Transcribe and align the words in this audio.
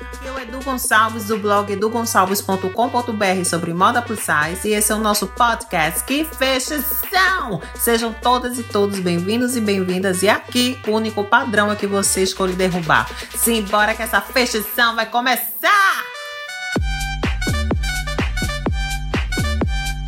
Aqui 0.00 0.26
é 0.26 0.32
o 0.32 0.38
Edu 0.38 0.60
Gonçalves 0.64 1.26
do 1.26 1.36
blog 1.38 1.70
edugonçalves.com.br 1.70 3.44
sobre 3.44 3.74
moda 3.74 4.00
plus 4.00 4.20
size 4.20 4.68
e 4.68 4.72
esse 4.72 4.90
é 4.90 4.94
o 4.94 4.98
nosso 4.98 5.26
podcast. 5.26 6.02
Que 6.04 6.24
fechação! 6.24 7.60
Sejam 7.74 8.12
todas 8.12 8.58
e 8.58 8.62
todos 8.62 8.98
bem-vindos 8.98 9.56
e 9.56 9.60
bem-vindas 9.60 10.22
e 10.22 10.28
aqui 10.28 10.78
o 10.86 10.92
único 10.92 11.22
padrão 11.24 11.70
é 11.70 11.76
que 11.76 11.86
você 11.86 12.22
escolhe 12.22 12.54
derrubar. 12.54 13.10
Simbora 13.36 13.94
que 13.94 14.02
essa 14.02 14.22
fechação 14.22 14.96
vai 14.96 15.04
começar! 15.04 16.04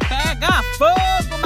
Pega 0.08 0.62
fogo, 0.78 1.38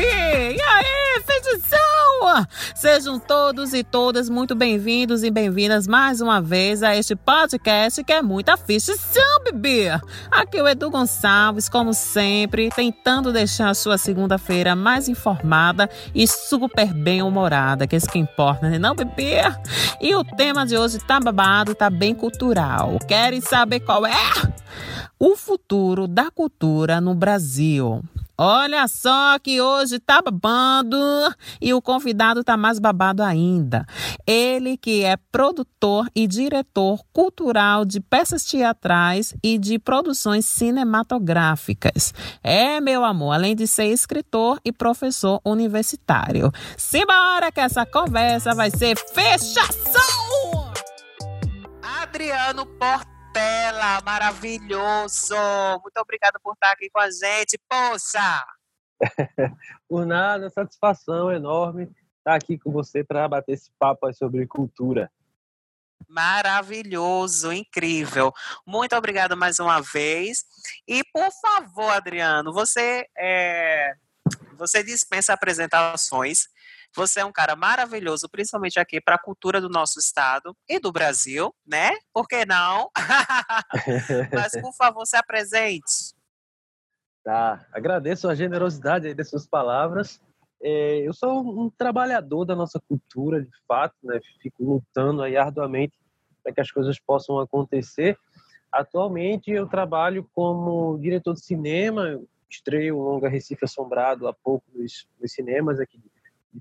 E 0.00 0.60
aí, 0.62 1.22
fechação! 1.26 2.46
Sejam 2.72 3.18
todos 3.18 3.74
e 3.74 3.82
todas 3.82 4.28
muito 4.28 4.54
bem-vindos 4.54 5.24
e 5.24 5.30
bem-vindas 5.30 5.88
mais 5.88 6.20
uma 6.20 6.40
vez 6.40 6.84
a 6.84 6.96
este 6.96 7.16
podcast 7.16 8.04
que 8.04 8.12
é 8.12 8.22
muita 8.22 8.56
ficção, 8.56 9.42
bebê! 9.42 9.88
Aqui 10.30 10.58
é 10.58 10.62
o 10.62 10.68
Edu 10.68 10.88
Gonçalves, 10.88 11.68
como 11.68 11.92
sempre, 11.92 12.68
tentando 12.70 13.32
deixar 13.32 13.70
a 13.70 13.74
sua 13.74 13.98
segunda-feira 13.98 14.76
mais 14.76 15.08
informada 15.08 15.90
e 16.14 16.28
super 16.28 16.94
bem-humorada, 16.94 17.84
que 17.84 17.96
é 17.96 17.98
isso 17.98 18.08
que 18.08 18.20
importa, 18.20 18.70
né 18.70 18.78
não, 18.78 18.94
bebê? 18.94 19.40
E 20.00 20.14
o 20.14 20.22
tema 20.22 20.64
de 20.64 20.76
hoje 20.76 21.00
tá 21.00 21.18
babado, 21.18 21.74
tá 21.74 21.90
bem 21.90 22.14
cultural. 22.14 23.00
Querem 23.08 23.40
saber 23.40 23.80
qual 23.80 24.06
é? 24.06 24.12
O 25.18 25.34
futuro 25.34 26.06
da 26.06 26.30
cultura 26.30 27.00
no 27.00 27.16
Brasil. 27.16 28.00
Olha 28.40 28.86
só 28.86 29.36
que 29.40 29.60
hoje 29.60 29.98
tá 29.98 30.22
babando 30.22 30.96
e 31.60 31.74
o 31.74 31.82
convidado 31.82 32.44
tá 32.44 32.56
mais 32.56 32.78
babado 32.78 33.20
ainda. 33.20 33.84
Ele 34.24 34.76
que 34.76 35.02
é 35.04 35.16
produtor 35.16 36.08
e 36.14 36.24
diretor 36.28 37.00
cultural 37.12 37.84
de 37.84 38.00
peças 38.00 38.44
teatrais 38.44 39.34
e 39.42 39.58
de 39.58 39.76
produções 39.76 40.46
cinematográficas. 40.46 42.14
É, 42.40 42.80
meu 42.80 43.04
amor, 43.04 43.32
além 43.32 43.56
de 43.56 43.66
ser 43.66 43.86
escritor 43.86 44.60
e 44.64 44.70
professor 44.70 45.40
universitário. 45.44 46.52
Simbora 46.76 47.50
que 47.50 47.58
essa 47.58 47.84
conversa 47.84 48.54
vai 48.54 48.70
ser 48.70 48.96
fechação! 49.12 50.72
Adriano 51.82 52.64
Porto 52.64 53.17
Portela, 53.38 54.00
maravilhoso. 54.04 55.36
Muito 55.80 55.96
obrigada 55.98 56.40
por 56.42 56.54
estar 56.54 56.72
aqui 56.72 56.90
com 56.90 56.98
a 56.98 57.08
gente, 57.08 57.56
poxa! 57.68 58.44
por 59.88 60.04
nada, 60.04 60.50
satisfação 60.50 61.30
enorme 61.30 61.88
estar 62.18 62.34
aqui 62.34 62.58
com 62.58 62.72
você 62.72 63.04
para 63.04 63.28
bater 63.28 63.52
esse 63.52 63.70
papo 63.78 64.12
sobre 64.12 64.44
cultura. 64.44 65.08
Maravilhoso, 66.08 67.52
incrível. 67.52 68.32
Muito 68.66 68.96
obrigada 68.96 69.36
mais 69.36 69.60
uma 69.60 69.80
vez. 69.80 70.44
E 70.86 71.04
por 71.12 71.30
favor, 71.40 71.92
Adriano, 71.92 72.52
você 72.52 73.06
é, 73.16 73.94
você 74.58 74.82
dispensa 74.82 75.32
apresentações. 75.32 76.48
Você 76.94 77.20
é 77.20 77.24
um 77.24 77.32
cara 77.32 77.54
maravilhoso, 77.54 78.28
principalmente 78.28 78.78
aqui 78.78 79.00
para 79.00 79.16
a 79.16 79.22
cultura 79.22 79.60
do 79.60 79.68
nosso 79.68 79.98
estado 79.98 80.56
e 80.68 80.78
do 80.78 80.90
Brasil, 80.90 81.54
né? 81.66 81.92
Por 82.12 82.26
que 82.26 82.44
não? 82.44 82.90
Mas, 84.32 84.52
por 84.60 84.74
favor, 84.74 85.06
se 85.06 85.16
apresente. 85.16 86.14
Tá, 87.24 87.66
agradeço 87.72 88.28
a 88.28 88.34
generosidade 88.34 89.12
das 89.14 89.28
suas 89.28 89.46
palavras. 89.46 90.20
É, 90.62 91.06
eu 91.06 91.12
sou 91.12 91.40
um 91.40 91.70
trabalhador 91.70 92.44
da 92.44 92.56
nossa 92.56 92.80
cultura, 92.80 93.42
de 93.42 93.50
fato, 93.66 93.94
né? 94.02 94.18
Fico 94.42 94.64
lutando 94.64 95.22
aí 95.22 95.36
arduamente 95.36 95.96
para 96.42 96.52
que 96.52 96.60
as 96.60 96.70
coisas 96.70 96.98
possam 96.98 97.38
acontecer. 97.38 98.18
Atualmente 98.72 99.50
eu 99.50 99.68
trabalho 99.68 100.28
como 100.34 100.98
diretor 100.98 101.34
de 101.34 101.44
cinema, 101.44 102.20
estreio 102.50 102.96
o 102.96 103.02
longa 103.02 103.28
Recife 103.28 103.64
Assombrado 103.64 104.26
há 104.26 104.32
pouco 104.32 104.64
nos, 104.74 105.06
nos 105.20 105.32
cinemas 105.32 105.78
aqui 105.80 105.98
de 105.98 106.07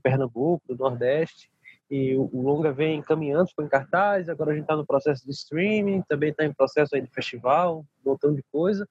Pernambuco, 0.01 0.63
do 0.67 0.75
Nordeste. 0.75 1.49
E 1.89 2.15
o, 2.15 2.29
o 2.33 2.41
longa 2.41 2.71
vem 2.71 3.01
caminhando, 3.01 3.47
ficou 3.47 3.63
em 3.63 3.69
cartaz, 3.69 4.27
agora 4.27 4.51
a 4.51 4.53
gente 4.53 4.63
está 4.63 4.75
no 4.75 4.85
processo 4.85 5.25
de 5.25 5.31
streaming, 5.31 6.03
também 6.07 6.31
está 6.31 6.45
em 6.45 6.53
processo 6.53 6.95
aí 6.95 7.01
de 7.01 7.09
festival, 7.09 7.85
um 8.05 8.09
montão 8.09 8.33
de 8.33 8.43
coisa. 8.51 8.87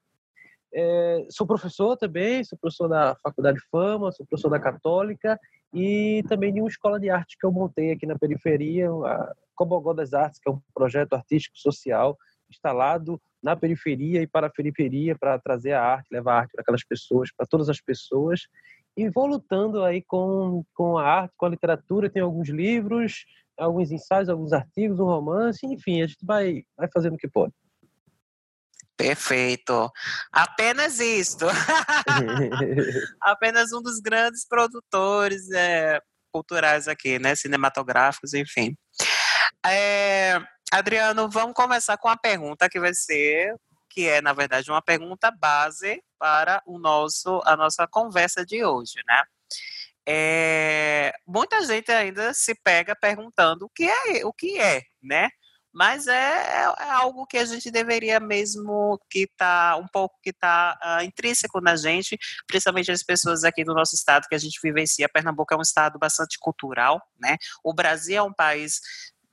É, 0.72 1.26
sou 1.30 1.46
professor 1.46 1.96
também, 1.96 2.42
sou 2.44 2.58
professor 2.58 2.88
da 2.88 3.14
Faculdade 3.16 3.58
Fama, 3.70 4.12
sou 4.12 4.26
professor 4.26 4.50
da 4.50 4.58
Católica 4.58 5.38
e 5.72 6.22
também 6.28 6.52
de 6.52 6.60
uma 6.60 6.68
escola 6.68 6.98
de 6.98 7.10
arte 7.10 7.36
que 7.38 7.46
eu 7.46 7.52
montei 7.52 7.92
aqui 7.92 8.06
na 8.06 8.18
periferia, 8.18 8.90
a 8.90 9.34
Cobogó 9.54 9.92
das 9.92 10.12
Artes, 10.12 10.40
que 10.40 10.48
é 10.48 10.52
um 10.52 10.60
projeto 10.74 11.14
artístico 11.14 11.56
social 11.58 12.16
instalado 12.50 13.20
na 13.42 13.56
periferia 13.56 14.22
e 14.22 14.26
para 14.26 14.46
a 14.46 14.50
periferia 14.50 15.16
para 15.16 15.38
trazer 15.38 15.72
a 15.72 15.82
arte, 15.82 16.08
levar 16.10 16.34
a 16.34 16.38
arte 16.40 16.52
para 16.52 16.62
aquelas 16.62 16.84
pessoas, 16.84 17.30
para 17.32 17.46
todas 17.46 17.68
as 17.68 17.80
pessoas 17.80 18.42
e 18.96 19.10
vou 19.10 19.26
lutando 19.26 19.84
aí 19.84 20.02
com, 20.02 20.64
com 20.74 20.96
a 20.96 21.04
arte, 21.04 21.34
com 21.36 21.46
a 21.46 21.50
literatura. 21.50 22.08
Tem 22.08 22.22
alguns 22.22 22.48
livros, 22.48 23.24
alguns 23.58 23.90
ensaios, 23.90 24.28
alguns 24.28 24.52
artigos, 24.52 24.98
um 24.98 25.04
romance, 25.04 25.66
enfim, 25.66 26.02
a 26.02 26.06
gente 26.06 26.24
vai, 26.24 26.62
vai 26.76 26.88
fazendo 26.92 27.14
o 27.14 27.18
que 27.18 27.28
pode. 27.28 27.52
Perfeito. 28.96 29.92
Apenas 30.32 30.98
isto. 31.00 31.44
Apenas 33.20 33.72
um 33.72 33.82
dos 33.82 34.00
grandes 34.00 34.46
produtores 34.48 35.50
é, 35.50 36.00
culturais 36.32 36.88
aqui, 36.88 37.18
né? 37.18 37.34
Cinematográficos, 37.34 38.32
enfim. 38.32 38.74
É, 39.64 40.40
Adriano, 40.72 41.28
vamos 41.28 41.54
começar 41.54 41.98
com 41.98 42.08
a 42.08 42.16
pergunta 42.16 42.70
que 42.70 42.80
vai 42.80 42.94
ser 42.94 43.54
que 43.96 44.06
é, 44.06 44.20
na 44.20 44.34
verdade, 44.34 44.70
uma 44.70 44.82
pergunta 44.82 45.30
base 45.30 46.02
para 46.18 46.62
o 46.66 46.78
nosso, 46.78 47.40
a 47.46 47.56
nossa 47.56 47.86
conversa 47.86 48.44
de 48.44 48.62
hoje, 48.62 48.96
né? 49.06 49.22
É, 50.06 51.14
muita 51.26 51.62
gente 51.62 51.90
ainda 51.90 52.34
se 52.34 52.54
pega 52.54 52.94
perguntando 52.94 53.64
o 53.64 53.70
que 53.70 53.84
é, 53.84 54.22
o 54.26 54.34
que 54.34 54.60
é, 54.60 54.82
né? 55.02 55.30
Mas 55.72 56.06
é, 56.06 56.12
é 56.14 56.90
algo 56.90 57.26
que 57.26 57.38
a 57.38 57.44
gente 57.46 57.70
deveria 57.70 58.20
mesmo 58.20 59.00
que 59.08 59.20
está 59.20 59.76
um 59.76 59.88
pouco 59.88 60.18
que 60.22 60.30
está 60.30 60.78
uh, 60.82 61.02
intrínseco 61.02 61.58
na 61.62 61.74
gente, 61.74 62.18
principalmente 62.46 62.92
as 62.92 63.02
pessoas 63.02 63.44
aqui 63.44 63.64
do 63.64 63.74
nosso 63.74 63.94
estado 63.94 64.28
que 64.28 64.34
a 64.34 64.38
gente 64.38 64.60
vivencia. 64.62 65.08
Pernambuco 65.08 65.54
é 65.54 65.56
um 65.56 65.62
estado 65.62 65.98
bastante 65.98 66.38
cultural, 66.38 67.00
né? 67.18 67.36
O 67.64 67.72
Brasil 67.72 68.16
é 68.16 68.22
um 68.22 68.32
país 68.32 68.80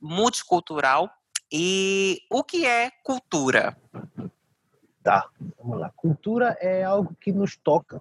multicultural. 0.00 1.10
E 1.52 2.20
o 2.30 2.42
que 2.42 2.66
é 2.66 2.90
cultura? 3.04 3.76
Tá, 5.04 5.28
vamos 5.58 5.80
lá. 5.80 5.92
Cultura 5.94 6.56
é 6.62 6.82
algo 6.82 7.14
que 7.20 7.30
nos 7.30 7.58
toca, 7.58 8.00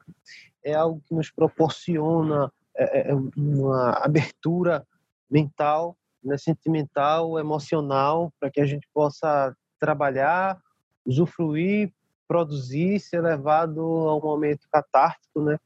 é 0.64 0.74
algo 0.74 1.02
que 1.06 1.14
nos 1.14 1.30
proporciona 1.30 2.50
é, 2.74 3.02
é, 3.02 3.12
é 3.12 3.14
uma 3.14 3.92
abertura 4.02 4.88
mental, 5.30 5.98
né, 6.24 6.38
sentimental, 6.38 7.38
emocional, 7.38 8.34
para 8.40 8.50
que 8.50 8.62
a 8.62 8.66
gente 8.66 8.88
possa 8.94 9.54
trabalhar, 9.78 10.58
usufruir, 11.06 11.92
produzir, 12.26 13.02
ser 13.02 13.22
levado 13.22 13.82
a 13.82 14.16
um 14.16 14.22
momento 14.22 14.66
catártico, 14.72 15.44
né? 15.44 15.58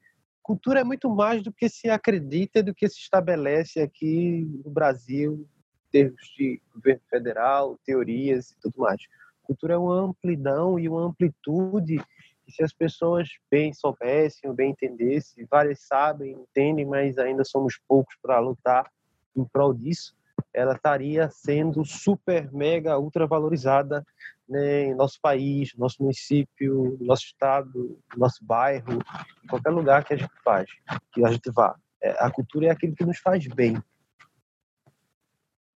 Cultura 0.42 0.80
é 0.80 0.84
muito 0.84 1.08
mais 1.08 1.44
do 1.44 1.54
que 1.54 1.70
se 1.70 1.88
acredita, 1.88 2.64
do 2.64 2.74
que 2.74 2.90
se 2.90 2.98
estabelece 2.98 3.80
aqui 3.80 4.44
no 4.66 4.72
Brasil, 4.72 5.48
em 5.88 5.92
termos 5.92 6.22
de 6.36 6.60
governo 6.74 7.02
federal, 7.08 7.78
teorias 7.86 8.50
e 8.50 8.60
tudo 8.60 8.80
mais 8.80 9.00
cultura 9.48 9.76
é 9.76 9.78
uma 9.78 9.96
amplidão 9.96 10.78
e 10.78 10.90
uma 10.90 11.02
amplitude 11.02 12.04
que 12.46 12.52
se 12.52 12.64
as 12.64 12.74
pessoas 12.74 13.30
bem 13.50 13.74
soubessem, 13.74 14.54
bem 14.54 14.72
entendessem, 14.72 15.48
várias 15.50 15.82
sabem, 15.82 16.32
entendem, 16.32 16.86
mas 16.86 17.18
ainda 17.18 17.44
somos 17.44 17.80
poucos 17.88 18.16
para 18.22 18.40
lutar 18.40 18.90
em 19.36 19.44
prol 19.46 19.74
disso, 19.74 20.16
ela 20.54 20.74
estaria 20.74 21.30
sendo 21.30 21.84
super, 21.86 22.52
mega, 22.52 22.98
ultra 22.98 23.28
valorizada 23.28 24.06
né, 24.48 24.86
em 24.86 24.96
nosso 24.96 25.20
país, 25.22 25.74
nosso 25.76 26.02
município, 26.02 26.98
nosso 27.02 27.26
estado, 27.26 28.00
nosso 28.16 28.44
bairro, 28.44 29.00
em 29.44 29.48
qualquer 29.48 29.70
lugar 29.70 30.04
que 30.04 30.14
a 30.14 30.18
gente 30.18 30.32
faz, 30.44 30.70
que 31.12 31.26
a 31.26 31.32
gente 31.32 31.50
vá. 31.52 31.76
É, 32.02 32.12
a 32.24 32.32
cultura 32.32 32.68
é 32.68 32.70
aquilo 32.70 32.96
que 32.96 33.06
nos 33.06 33.20
faz 33.20 33.46
bem. 33.48 33.82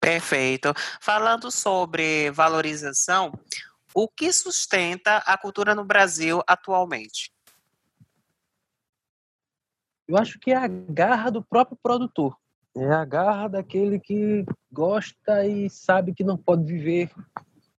Perfeito. 0.08 0.72
Falando 1.02 1.50
sobre 1.50 2.30
valorização, 2.30 3.30
o 3.94 4.08
que 4.08 4.32
sustenta 4.32 5.18
a 5.18 5.36
cultura 5.36 5.74
no 5.74 5.84
Brasil 5.84 6.40
atualmente? 6.46 7.30
Eu 10.08 10.16
acho 10.16 10.38
que 10.40 10.50
é 10.50 10.56
a 10.56 10.66
garra 10.66 11.28
do 11.28 11.44
próprio 11.44 11.76
produtor. 11.82 12.34
É 12.74 12.90
a 12.90 13.04
garra 13.04 13.48
daquele 13.48 14.00
que 14.00 14.46
gosta 14.72 15.46
e 15.46 15.68
sabe 15.68 16.14
que 16.14 16.24
não 16.24 16.38
pode 16.38 16.64
viver 16.64 17.10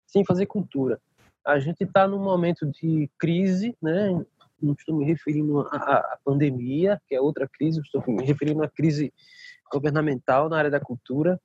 sem 0.06 0.24
fazer 0.24 0.46
cultura. 0.46 1.02
A 1.44 1.58
gente 1.58 1.84
está 1.84 2.08
num 2.08 2.24
momento 2.24 2.68
de 2.68 3.10
crise, 3.18 3.76
né? 3.81 4.24
Não 4.62 4.74
estou 4.74 4.96
me 4.96 5.04
referindo 5.04 5.62
à 5.62 6.20
pandemia, 6.24 7.02
que 7.08 7.16
é 7.16 7.20
outra 7.20 7.48
crise, 7.48 7.81
estou 7.81 8.04
me 8.08 8.24
referindo 8.24 8.62
à 8.62 8.70
crise 8.70 9.12
governamental 9.71 10.50
na 10.50 10.57
área 10.57 10.71
da 10.71 10.80
cultura 10.80 11.39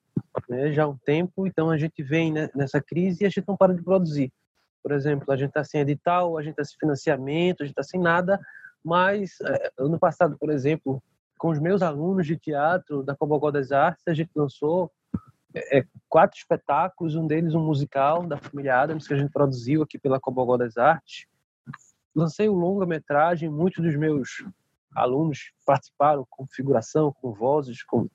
né, 0.48 0.72
já 0.72 0.84
há 0.84 0.88
um 0.88 0.96
tempo, 0.96 1.46
então 1.46 1.70
a 1.70 1.78
gente 1.78 2.02
vem 2.02 2.32
nessa 2.54 2.80
crise 2.80 3.22
e 3.22 3.26
a 3.26 3.28
gente 3.28 3.44
não 3.46 3.56
para 3.56 3.74
de 3.74 3.82
produzir. 3.82 4.32
Por 4.82 4.92
exemplo, 4.92 5.32
a 5.32 5.36
gente 5.36 5.48
está 5.48 5.64
sem 5.64 5.80
edital, 5.80 6.36
a 6.36 6.42
gente 6.42 6.52
está 6.52 6.64
sem 6.64 6.78
financiamento, 6.78 7.62
a 7.62 7.64
gente 7.64 7.72
está 7.72 7.82
sem 7.82 8.00
nada, 8.00 8.38
mas 8.84 9.38
é, 9.40 9.72
ano 9.78 9.98
passado, 9.98 10.36
por 10.38 10.50
exemplo, 10.50 11.02
com 11.38 11.48
os 11.48 11.58
meus 11.58 11.82
alunos 11.82 12.26
de 12.26 12.36
teatro 12.36 13.02
da 13.02 13.16
Cobogó 13.16 13.50
das 13.50 13.72
Artes, 13.72 14.04
a 14.06 14.14
gente 14.14 14.30
lançou 14.34 14.90
é, 15.54 15.84
quatro 16.08 16.36
espetáculos, 16.36 17.14
um 17.14 17.26
deles 17.26 17.54
um 17.54 17.64
musical 17.64 18.26
da 18.26 18.36
família 18.36 18.80
Adams, 18.80 19.06
que 19.06 19.14
a 19.14 19.16
gente 19.16 19.32
produziu 19.32 19.82
aqui 19.82 19.98
pela 19.98 20.20
Cobogó 20.20 20.56
das 20.56 20.76
Artes. 20.76 21.26
Lancei 22.14 22.48
o 22.48 22.54
um 22.54 22.58
longa-metragem, 22.58 23.48
muitos 23.48 23.82
dos 23.82 23.96
meus 23.96 24.44
alunos 24.94 25.52
participaram 25.67 26.26
com 26.31 26.46
figuração, 26.46 27.12
com 27.12 27.32
vozes, 27.32 27.82
com 27.82 28.08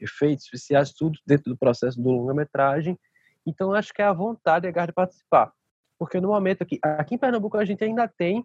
efeitos 0.00 0.44
especiais, 0.44 0.92
tudo 0.92 1.18
dentro 1.26 1.50
do 1.50 1.56
processo 1.56 2.00
do 2.00 2.10
longa-metragem. 2.10 2.98
Então, 3.46 3.72
acho 3.72 3.92
que 3.92 4.02
é 4.02 4.04
a 4.04 4.12
vontade 4.12 4.66
é 4.66 4.72
de 4.72 4.92
participar. 4.92 5.52
Porque 5.98 6.20
no 6.20 6.28
momento 6.28 6.62
aqui, 6.62 6.78
aqui 6.82 7.14
em 7.14 7.18
Pernambuco, 7.18 7.56
a 7.56 7.64
gente 7.64 7.84
ainda 7.84 8.08
tem, 8.08 8.44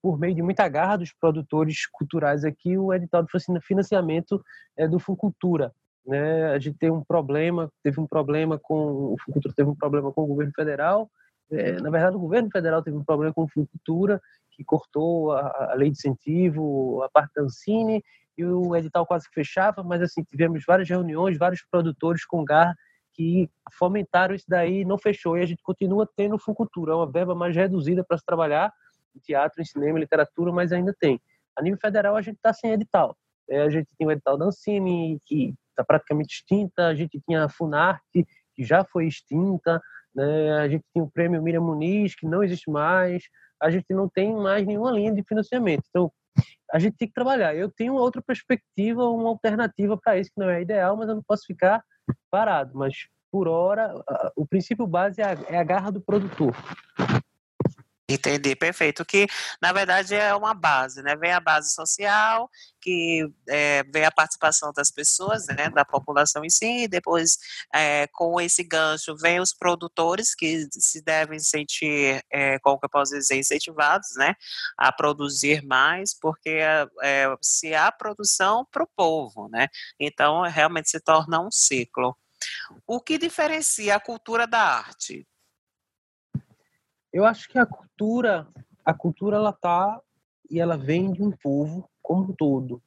por 0.00 0.18
meio 0.18 0.34
de 0.34 0.42
muita 0.42 0.68
garra 0.68 0.96
dos 0.96 1.12
produtores 1.12 1.86
culturais 1.86 2.44
aqui, 2.44 2.78
o 2.78 2.92
edital 2.92 3.22
de 3.22 3.30
financiamento 3.60 4.42
é, 4.76 4.86
do 4.86 4.98
Funcultura. 4.98 5.72
Né? 6.06 6.46
A 6.52 6.58
gente 6.58 6.78
tem 6.78 6.90
um 6.90 7.02
problema, 7.02 7.70
teve 7.82 8.00
um 8.00 8.06
problema 8.06 8.58
com 8.58 9.14
o 9.14 9.16
Funcultura 9.24 9.54
teve 9.54 9.68
um 9.68 9.74
problema 9.74 10.12
com 10.12 10.22
o 10.22 10.26
governo 10.26 10.52
federal. 10.54 11.10
É, 11.50 11.72
na 11.80 11.90
verdade, 11.90 12.16
o 12.16 12.20
governo 12.20 12.48
federal 12.50 12.82
teve 12.82 12.96
um 12.96 13.04
problema 13.04 13.34
com 13.34 13.42
o 13.42 13.48
Funcultura, 13.48 14.20
que 14.56 14.64
cortou 14.64 15.32
a, 15.32 15.72
a 15.72 15.74
lei 15.74 15.90
de 15.90 15.98
incentivo, 15.98 17.02
a 17.02 17.08
parte 17.10 17.32
da 17.34 17.42
Ancine, 17.42 18.02
e 18.36 18.44
o 18.44 18.74
edital 18.74 19.06
quase 19.06 19.26
fechava, 19.32 19.82
mas 19.82 20.02
assim, 20.02 20.22
tivemos 20.22 20.64
várias 20.66 20.88
reuniões, 20.88 21.38
vários 21.38 21.62
produtores 21.70 22.24
com 22.24 22.44
garra 22.44 22.74
que 23.12 23.48
fomentaram 23.72 24.34
isso 24.34 24.44
daí 24.46 24.84
não 24.84 24.98
fechou. 24.98 25.38
E 25.38 25.42
a 25.42 25.46
gente 25.46 25.62
continua 25.62 26.08
tendo 26.16 26.38
Funcultura, 26.38 26.92
é 26.92 26.94
uma 26.94 27.10
verba 27.10 27.34
mais 27.34 27.56
reduzida 27.56 28.04
para 28.04 28.18
se 28.18 28.24
trabalhar 28.24 28.72
em 29.14 29.20
teatro, 29.20 29.62
em 29.62 29.64
cinema, 29.64 29.98
em 29.98 30.02
literatura, 30.02 30.52
mas 30.52 30.70
ainda 30.70 30.94
tem. 30.98 31.18
A 31.56 31.62
nível 31.62 31.78
federal, 31.80 32.16
a 32.16 32.22
gente 32.22 32.36
está 32.36 32.52
sem 32.52 32.72
edital. 32.72 33.16
É, 33.48 33.62
a 33.62 33.70
gente 33.70 33.88
tem 33.96 34.06
o 34.06 34.10
edital 34.10 34.36
da 34.36 34.44
Ancine, 34.44 35.18
que 35.24 35.54
está 35.70 35.82
praticamente 35.82 36.34
extinta, 36.34 36.88
a 36.88 36.94
gente 36.94 37.18
tinha 37.26 37.44
a 37.44 37.48
Funarte, 37.48 38.26
que 38.54 38.64
já 38.64 38.84
foi 38.84 39.06
extinta, 39.06 39.80
né? 40.14 40.52
a 40.58 40.68
gente 40.68 40.84
tinha 40.92 41.02
o 41.02 41.10
prêmio 41.10 41.42
Miriam 41.42 41.62
Muniz, 41.62 42.14
que 42.14 42.26
não 42.26 42.42
existe 42.42 42.70
mais, 42.70 43.24
a 43.62 43.70
gente 43.70 43.86
não 43.90 44.08
tem 44.08 44.34
mais 44.34 44.66
nenhuma 44.66 44.90
linha 44.90 45.12
de 45.12 45.22
financiamento. 45.22 45.84
Então, 45.88 46.10
a 46.72 46.78
gente 46.78 46.96
tem 46.96 47.08
que 47.08 47.14
trabalhar. 47.14 47.54
Eu 47.54 47.70
tenho 47.70 47.94
outra 47.94 48.20
perspectiva, 48.20 49.04
uma 49.04 49.28
alternativa 49.28 49.96
para 49.96 50.18
isso, 50.18 50.30
que 50.34 50.40
não 50.40 50.50
é 50.50 50.62
ideal, 50.62 50.96
mas 50.96 51.08
eu 51.08 51.14
não 51.14 51.22
posso 51.22 51.44
ficar 51.46 51.82
parado. 52.30 52.72
Mas, 52.74 52.94
por 53.30 53.48
hora, 53.48 53.94
o 54.36 54.46
princípio 54.46 54.86
base 54.86 55.20
é 55.20 55.24
a, 55.24 55.32
é 55.48 55.58
a 55.58 55.64
garra 55.64 55.90
do 55.90 56.00
produtor. 56.00 56.54
Entendi, 58.08 58.54
perfeito. 58.54 59.04
Que 59.04 59.26
na 59.60 59.72
verdade 59.72 60.14
é 60.14 60.32
uma 60.34 60.54
base, 60.54 61.02
né? 61.02 61.16
Vem 61.16 61.32
a 61.32 61.40
base 61.40 61.74
social, 61.74 62.48
que 62.80 63.28
é, 63.48 63.82
vem 63.92 64.04
a 64.04 64.12
participação 64.12 64.72
das 64.72 64.92
pessoas, 64.92 65.46
né? 65.48 65.68
Da 65.70 65.84
população 65.84 66.44
em 66.44 66.50
si, 66.50 66.84
e 66.84 66.88
depois 66.88 67.36
é, 67.74 68.06
com 68.12 68.40
esse 68.40 68.62
gancho 68.62 69.16
vem 69.16 69.40
os 69.40 69.52
produtores 69.52 70.36
que 70.36 70.68
se 70.70 71.02
devem 71.02 71.40
sentir, 71.40 72.24
é, 72.30 72.60
como 72.60 72.78
que 72.78 72.86
eu 72.86 72.90
posso 72.90 73.12
dizer, 73.12 73.36
incentivados, 73.38 74.10
né? 74.16 74.34
A 74.78 74.92
produzir 74.92 75.64
mais, 75.64 76.14
porque 76.14 76.60
é, 77.02 77.26
se 77.42 77.74
há 77.74 77.90
produção 77.90 78.64
para 78.70 78.84
o 78.84 78.88
povo, 78.96 79.48
né? 79.48 79.66
Então 79.98 80.42
realmente 80.42 80.90
se 80.90 81.00
torna 81.00 81.40
um 81.40 81.50
ciclo. 81.50 82.16
O 82.86 83.00
que 83.00 83.18
diferencia 83.18 83.96
a 83.96 84.00
cultura 84.00 84.46
da 84.46 84.60
arte? 84.60 85.26
Eu 87.16 87.24
acho 87.24 87.48
que 87.48 87.58
a 87.58 87.64
cultura, 87.64 88.46
a 88.84 88.92
cultura 88.92 89.36
ela 89.36 89.50
tá 89.50 89.98
e 90.50 90.60
ela 90.60 90.76
vem 90.76 91.10
de 91.10 91.22
um 91.22 91.30
povo 91.30 91.88
como 92.02 92.24
um 92.24 92.34
todo. 92.34 92.82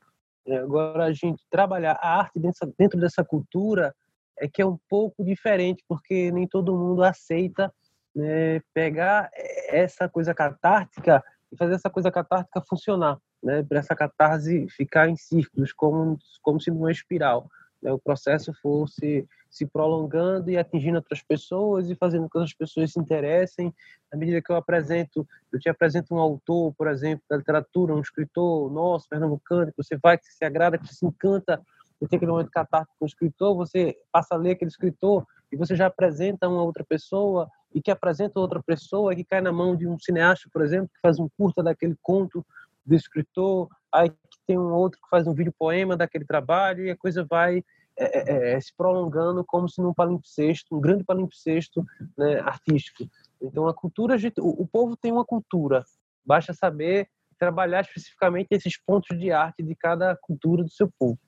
É, 0.46 0.58
agora 0.58 1.06
a 1.06 1.12
gente 1.12 1.44
trabalhar 1.50 1.94
a 1.94 2.20
arte 2.20 2.40
dentro, 2.40 3.00
dessa 3.00 3.26
cultura 3.26 3.92
é 4.38 4.48
que 4.48 4.62
é 4.62 4.66
um 4.68 4.78
pouco 4.88 5.26
diferente, 5.26 5.84
porque 5.88 6.32
nem 6.32 6.48
todo 6.48 6.78
mundo 6.78 7.04
aceita 7.04 7.74
né, 8.16 8.60
pegar 8.72 9.32
essa 9.70 10.08
coisa 10.08 10.32
catártica 10.32 11.24
e 11.52 11.58
fazer 11.58 11.74
essa 11.74 11.90
coisa 11.90 12.12
catártica 12.12 12.62
funcionar, 12.70 13.18
né, 13.42 13.64
para 13.64 13.80
essa 13.80 13.96
catarse 13.96 14.68
ficar 14.70 15.10
em 15.10 15.16
círculos, 15.16 15.74
como, 15.74 16.20
como 16.44 16.62
se 16.62 16.70
numa 16.70 16.92
espiral 16.92 17.50
né, 17.82 17.92
o 17.92 17.98
processo 17.98 18.54
fosse 18.62 19.28
se 19.50 19.66
prolongando 19.66 20.50
e 20.50 20.58
atingindo 20.58 20.98
outras 20.98 21.24
pessoas 21.24 21.90
e 21.90 21.96
fazendo 21.96 22.30
com 22.30 22.40
que 22.40 22.46
as 22.46 22.54
pessoas 22.54 22.92
se 22.92 23.00
interessem. 23.00 23.74
À 24.12 24.18
medida 24.18 24.42
que 24.42 24.52
eu 24.52 24.56
apresento, 24.56 25.28
eu 25.52 25.60
te 25.60 25.70
apresento 25.70 26.14
um 26.14 26.20
autor, 26.20 26.74
por 26.78 26.88
exemplo, 26.88 27.24
da 27.30 27.38
literatura, 27.38 27.96
um 27.96 28.02
escritor 28.02 28.72
nosso, 28.72 29.10
pernambucano, 29.10 29.72
que 29.72 29.78
você 29.78 29.98
vai, 29.98 30.18
que 30.18 30.26
se 30.26 30.46
agrada, 30.46 30.78
que 30.78 30.88
se 30.88 31.06
encanta, 31.06 31.62
você 32.00 32.08
tem 32.08 32.18
aquele 32.18 32.32
momento 32.32 32.52
catártico 32.52 32.96
com 32.98 33.06
o 33.06 33.08
escritor, 33.08 33.56
você 33.56 33.98
passa 34.12 34.36
a 34.36 34.38
ler 34.38 34.52
aquele 34.52 34.70
escritor 34.70 35.26
e 35.52 35.58
você 35.58 35.76
já 35.76 35.88
apresenta 35.88 36.48
uma 36.48 36.64
outra 36.64 36.84
pessoa 36.84 37.50
e 37.74 37.82
que 37.82 37.92
apresenta 37.92 38.40
outra 38.40 38.62
pessoa 38.64 39.16
que 39.16 39.24
cai 39.24 39.42
na 39.42 39.52
mão 39.52 39.76
de 39.76 39.88
um 39.88 39.98
cineasta, 40.00 40.50
por 40.52 40.62
exemplo, 40.62 40.90
que 40.94 41.02
faz 41.02 41.20
um 41.20 41.28
curta 41.38 41.62
daquele 41.62 41.96
conto 42.02 42.46
do 42.86 42.96
escritor, 42.96 43.68
aí 43.92 44.12
tem 44.48 44.58
um 44.58 44.72
outro 44.72 45.00
que 45.02 45.10
faz 45.10 45.28
um 45.28 45.34
vídeo 45.34 45.54
poema 45.58 45.98
daquele 45.98 46.26
trabalho 46.26 46.86
e 46.86 46.92
a 46.92 46.98
coisa 46.98 47.26
vai 47.30 47.64
é, 48.00 48.18
é, 48.18 48.54
é, 48.54 48.62
se 48.62 48.74
prolongando 48.76 49.44
como 49.46 49.68
se 49.68 49.82
num 49.82 49.94
palimpsesto, 49.94 50.76
um 50.76 50.82
grande 50.82 51.04
palimpsesto 51.04 51.86
né, 52.18 52.40
artístico. 52.40 53.10
Então 53.42 53.68
a 53.68 53.74
cultura, 53.74 54.16
o, 54.40 54.64
o 54.64 54.68
povo 54.68 54.96
tem 54.96 55.12
uma 55.12 55.26
cultura, 55.26 55.84
basta 56.26 56.54
saber 56.54 57.10
trabalhar 57.38 57.82
especificamente 57.82 58.50
esses 58.52 58.78
pontos 58.82 59.18
de 59.18 59.32
arte 59.32 59.64
de 59.64 59.76
cada 59.76 60.16
cultura 60.16 60.64
do 60.64 60.70
seu 60.70 60.92
povo. 61.00 61.20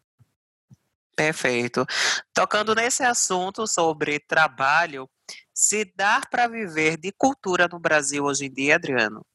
Perfeito. 1.15 1.85
Tocando 2.33 2.73
nesse 2.73 3.03
assunto 3.03 3.67
sobre 3.67 4.19
trabalho, 4.19 5.09
se 5.53 5.85
dar 5.95 6.29
para 6.29 6.47
viver 6.47 6.97
de 6.97 7.11
cultura 7.11 7.67
no 7.71 7.79
Brasil 7.79 8.23
hoje 8.25 8.45
em 8.45 8.51
dia, 8.51 8.75
Adriano? 8.75 9.25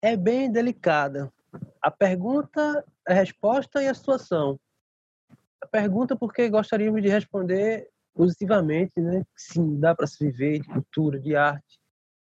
É 0.00 0.16
bem 0.16 0.50
delicada 0.50 1.32
a 1.82 1.90
pergunta, 1.90 2.84
a 3.06 3.12
resposta 3.12 3.82
e 3.82 3.88
a 3.88 3.94
situação. 3.94 4.58
A 5.64 5.66
pergunta 5.66 6.14
porque 6.14 6.50
gostaríamos 6.50 7.00
de 7.00 7.08
responder 7.08 7.88
positivamente, 8.14 9.00
né? 9.00 9.24
Sim, 9.34 9.80
dá 9.80 9.94
para 9.94 10.06
se 10.06 10.22
viver 10.22 10.60
de 10.60 10.68
cultura, 10.68 11.18
de 11.18 11.34
arte. 11.34 11.80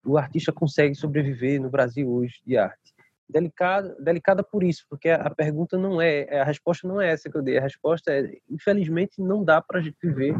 O 0.03 0.17
artista 0.17 0.51
consegue 0.51 0.95
sobreviver 0.95 1.61
no 1.61 1.69
Brasil 1.69 2.09
hoje 2.09 2.41
de 2.43 2.57
arte. 2.57 2.95
Delicada, 3.29 3.95
delicada 3.99 4.43
por 4.43 4.63
isso, 4.63 4.87
porque 4.89 5.09
a 5.09 5.29
pergunta 5.29 5.77
não 5.77 6.01
é, 6.01 6.39
a 6.39 6.43
resposta 6.43 6.87
não 6.87 6.99
é 6.99 7.11
essa 7.11 7.29
que 7.29 7.37
eu 7.37 7.43
dei. 7.43 7.59
A 7.59 7.61
resposta 7.61 8.11
é, 8.11 8.39
infelizmente, 8.49 9.21
não 9.21 9.43
dá 9.43 9.61
para 9.61 9.79
a 9.79 9.83
gente 9.83 9.97
viver 10.01 10.35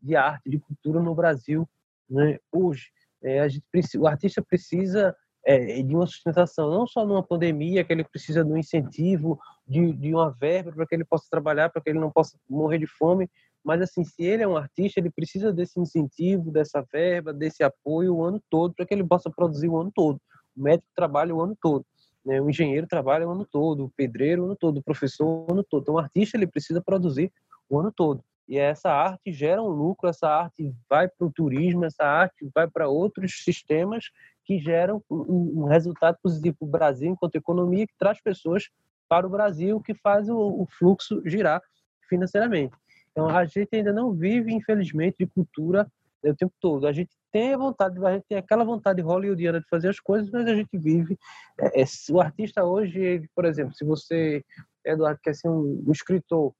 de 0.00 0.14
arte, 0.14 0.48
de 0.48 0.60
cultura 0.60 1.02
no 1.02 1.16
Brasil, 1.16 1.68
né? 2.08 2.38
Hoje, 2.52 2.92
é, 3.24 3.40
a 3.40 3.48
gente 3.48 3.64
o 3.98 4.06
artista 4.06 4.40
precisa 4.40 5.16
é, 5.46 5.80
de 5.80 5.94
uma 5.94 6.06
sustentação, 6.06 6.68
não 6.68 6.88
só 6.88 7.06
numa 7.06 7.22
pandemia, 7.22 7.84
que 7.84 7.92
ele 7.92 8.02
precisa 8.02 8.44
de 8.44 8.52
um 8.52 8.56
incentivo, 8.56 9.38
de, 9.66 9.92
de 9.92 10.12
uma 10.12 10.28
verba 10.28 10.72
para 10.72 10.84
que 10.84 10.94
ele 10.96 11.04
possa 11.04 11.26
trabalhar, 11.30 11.70
para 11.70 11.80
que 11.80 11.88
ele 11.88 12.00
não 12.00 12.10
possa 12.10 12.36
morrer 12.50 12.78
de 12.78 12.86
fome, 12.88 13.30
mas 13.64 13.80
assim, 13.80 14.04
se 14.04 14.24
ele 14.24 14.42
é 14.42 14.48
um 14.48 14.56
artista, 14.56 14.98
ele 14.98 15.10
precisa 15.10 15.52
desse 15.52 15.78
incentivo, 15.78 16.50
dessa 16.50 16.84
verba, 16.92 17.32
desse 17.32 17.62
apoio 17.62 18.16
o 18.16 18.24
ano 18.24 18.42
todo, 18.50 18.74
para 18.74 18.84
que 18.84 18.92
ele 18.92 19.04
possa 19.04 19.30
produzir 19.30 19.68
o 19.68 19.78
ano 19.78 19.92
todo. 19.94 20.20
O 20.56 20.62
médico 20.62 20.88
trabalha 20.96 21.32
o 21.32 21.40
ano 21.40 21.56
todo, 21.60 21.86
né? 22.24 22.40
o 22.40 22.50
engenheiro 22.50 22.86
trabalha 22.88 23.26
o 23.26 23.30
ano 23.30 23.46
todo, 23.46 23.84
o 23.84 23.90
pedreiro 23.90 24.42
o 24.42 24.46
ano 24.46 24.56
todo, 24.56 24.78
o 24.78 24.82
professor 24.82 25.46
o 25.48 25.52
ano 25.52 25.62
todo. 25.62 25.82
Então, 25.82 25.94
o 25.94 25.98
artista 25.98 26.36
ele 26.36 26.46
precisa 26.48 26.80
produzir 26.80 27.32
o 27.68 27.78
ano 27.78 27.92
todo. 27.92 28.20
E 28.48 28.58
essa 28.58 28.90
arte 28.90 29.32
gera 29.32 29.62
um 29.62 29.68
lucro, 29.68 30.08
essa 30.08 30.28
arte 30.28 30.72
vai 30.88 31.08
para 31.08 31.26
o 31.26 31.32
turismo, 31.32 31.84
essa 31.84 32.04
arte 32.04 32.48
vai 32.54 32.68
para 32.68 32.88
outros 32.88 33.42
sistemas 33.42 34.10
que 34.44 34.58
geram 34.60 35.02
um, 35.10 35.64
resultado 35.64 36.16
positivo 36.22 36.56
para 36.58 36.66
o 36.66 36.70
Brasil 36.70 37.10
enquanto 37.10 37.34
economia, 37.34 37.86
que 37.86 37.94
traz 37.98 38.20
pessoas 38.20 38.68
para 39.08 39.26
o 39.26 39.30
Brasil, 39.30 39.80
que 39.80 39.94
faz 39.94 40.28
o, 40.28 40.66
fluxo 40.78 41.20
girar 41.26 41.60
financeiramente. 42.08 42.74
Então, 43.10 43.28
a 43.28 43.44
gente 43.44 43.68
ainda 43.72 43.92
não 43.92 44.12
vive, 44.12 44.52
infelizmente, 44.52 45.16
de 45.18 45.26
cultura 45.26 45.90
o 46.30 46.34
tempo 46.34 46.52
todo. 46.60 46.86
A 46.86 46.92
gente 46.92 47.10
tem 47.32 47.54
a 47.54 47.58
vontade, 47.58 48.04
a 48.04 48.12
gente 48.12 48.24
tem 48.28 48.38
aquela 48.38 48.64
vontade 48.64 49.00
hollywoodiana 49.00 49.60
de 49.60 49.68
fazer 49.68 49.88
as 49.88 50.00
coisas, 50.00 50.30
mas 50.30 50.46
a 50.46 50.54
gente 50.54 50.76
vive. 50.76 51.18
É, 51.58 51.82
é, 51.82 51.84
o 52.10 52.20
artista 52.20 52.64
hoje, 52.64 53.28
por 53.34 53.44
exemplo, 53.44 53.74
se 53.74 53.84
você, 53.84 54.44
Eduardo, 54.84 55.20
quer 55.22 55.34
ser 55.34 55.48
um, 55.48 55.84
escritor 55.90 56.52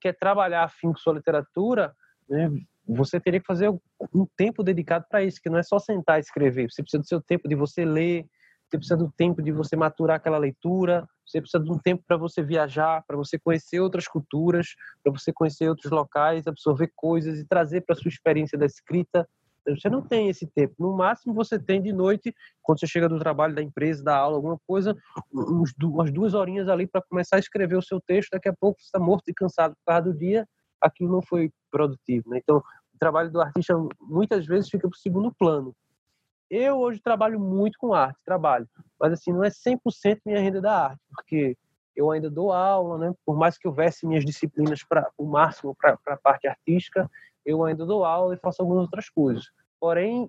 quer 0.00 0.12
trabalhar 0.14 0.64
afim 0.64 0.92
com 0.92 0.98
sua 0.98 1.14
literatura, 1.14 1.94
né, 2.28 2.50
você 2.86 3.20
teria 3.20 3.40
que 3.40 3.46
fazer 3.46 3.68
um 3.68 4.26
tempo 4.36 4.62
dedicado 4.62 5.04
para 5.08 5.22
isso, 5.22 5.40
que 5.40 5.50
não 5.50 5.58
é 5.58 5.62
só 5.62 5.78
sentar 5.78 6.18
e 6.18 6.20
escrever. 6.20 6.70
Você 6.70 6.82
precisa 6.82 7.00
do 7.00 7.06
seu 7.06 7.20
tempo 7.20 7.48
de 7.48 7.54
você 7.54 7.84
ler, 7.84 8.26
você 8.68 8.78
precisa 8.78 8.96
do 8.96 9.10
tempo 9.10 9.42
de 9.42 9.52
você 9.52 9.76
maturar 9.76 10.16
aquela 10.16 10.38
leitura, 10.38 11.06
você 11.26 11.40
precisa 11.40 11.62
de 11.62 11.70
um 11.70 11.78
tempo 11.78 12.04
para 12.06 12.16
você 12.16 12.42
viajar, 12.42 13.02
para 13.06 13.16
você 13.16 13.38
conhecer 13.38 13.80
outras 13.80 14.06
culturas, 14.06 14.68
para 15.02 15.12
você 15.12 15.32
conhecer 15.32 15.68
outros 15.68 15.90
locais, 15.90 16.46
absorver 16.46 16.90
coisas 16.94 17.38
e 17.38 17.44
trazer 17.44 17.82
para 17.82 17.96
sua 17.96 18.08
experiência 18.08 18.58
da 18.58 18.66
escrita. 18.66 19.28
Você 19.66 19.88
não 19.88 20.02
tem 20.02 20.28
esse 20.28 20.46
tempo. 20.46 20.74
No 20.78 20.96
máximo 20.96 21.34
você 21.34 21.58
tem 21.58 21.82
de 21.82 21.92
noite, 21.92 22.34
quando 22.62 22.80
você 22.80 22.86
chega 22.86 23.08
do 23.08 23.18
trabalho, 23.18 23.54
da 23.54 23.62
empresa, 23.62 24.02
da 24.02 24.16
aula, 24.16 24.36
alguma 24.36 24.58
coisa, 24.66 24.96
uns, 25.32 25.72
umas 25.82 26.12
duas 26.12 26.34
horinhas 26.34 26.68
ali 26.68 26.86
para 26.86 27.02
começar 27.02 27.36
a 27.36 27.40
escrever 27.40 27.76
o 27.76 27.82
seu 27.82 28.00
texto. 28.00 28.30
Daqui 28.30 28.48
a 28.48 28.54
pouco 28.54 28.80
você 28.80 28.86
está 28.86 28.98
morto 28.98 29.28
e 29.28 29.34
cansado 29.34 29.74
por 29.74 29.84
causa 29.86 30.02
do 30.02 30.14
dia, 30.18 30.46
aquilo 30.80 31.10
não 31.10 31.22
foi 31.22 31.50
produtivo. 31.70 32.30
Né? 32.30 32.38
Então, 32.42 32.58
o 32.58 32.98
trabalho 32.98 33.30
do 33.30 33.40
artista 33.40 33.74
muitas 34.00 34.46
vezes 34.46 34.70
fica 34.70 34.88
para 34.88 34.96
o 34.96 34.98
segundo 34.98 35.32
plano. 35.38 35.74
Eu 36.48 36.78
hoje 36.78 37.00
trabalho 37.00 37.40
muito 37.40 37.76
com 37.78 37.92
arte, 37.92 38.18
trabalho, 38.24 38.68
mas 39.00 39.12
assim, 39.12 39.32
não 39.32 39.42
é 39.42 39.48
100% 39.48 40.20
minha 40.24 40.38
renda 40.38 40.60
da 40.60 40.86
arte, 40.90 41.00
porque 41.08 41.56
eu 41.96 42.10
ainda 42.10 42.30
dou 42.30 42.52
aula, 42.52 42.98
né? 42.98 43.14
Por 43.24 43.36
mais 43.36 43.58
que 43.58 43.66
houvesse 43.66 44.06
minhas 44.06 44.24
disciplinas 44.24 44.84
para 44.84 45.10
o 45.18 45.24
máximo 45.26 45.74
para 45.74 45.98
a 46.06 46.16
parte 46.16 46.46
artística, 46.46 47.10
eu 47.46 47.64
ainda 47.64 47.86
dou 47.86 48.04
aula 48.04 48.34
e 48.34 48.38
faço 48.38 48.60
algumas 48.60 48.82
outras 48.82 49.08
coisas. 49.08 49.44
Porém, 49.80 50.28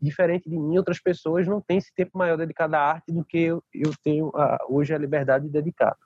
diferente 0.00 0.48
de 0.48 0.56
mim, 0.56 0.76
outras 0.76 1.00
pessoas 1.00 1.46
não 1.46 1.60
têm 1.60 1.78
esse 1.78 1.92
tempo 1.94 2.16
maior 2.16 2.36
dedicado 2.36 2.76
à 2.76 2.80
arte 2.80 3.10
do 3.10 3.24
que 3.24 3.38
eu, 3.38 3.64
eu 3.72 3.92
tenho 4.02 4.30
a, 4.36 4.58
hoje 4.68 4.94
a 4.94 4.98
liberdade 4.98 5.46
de 5.46 5.50
dedicar. 5.50 5.96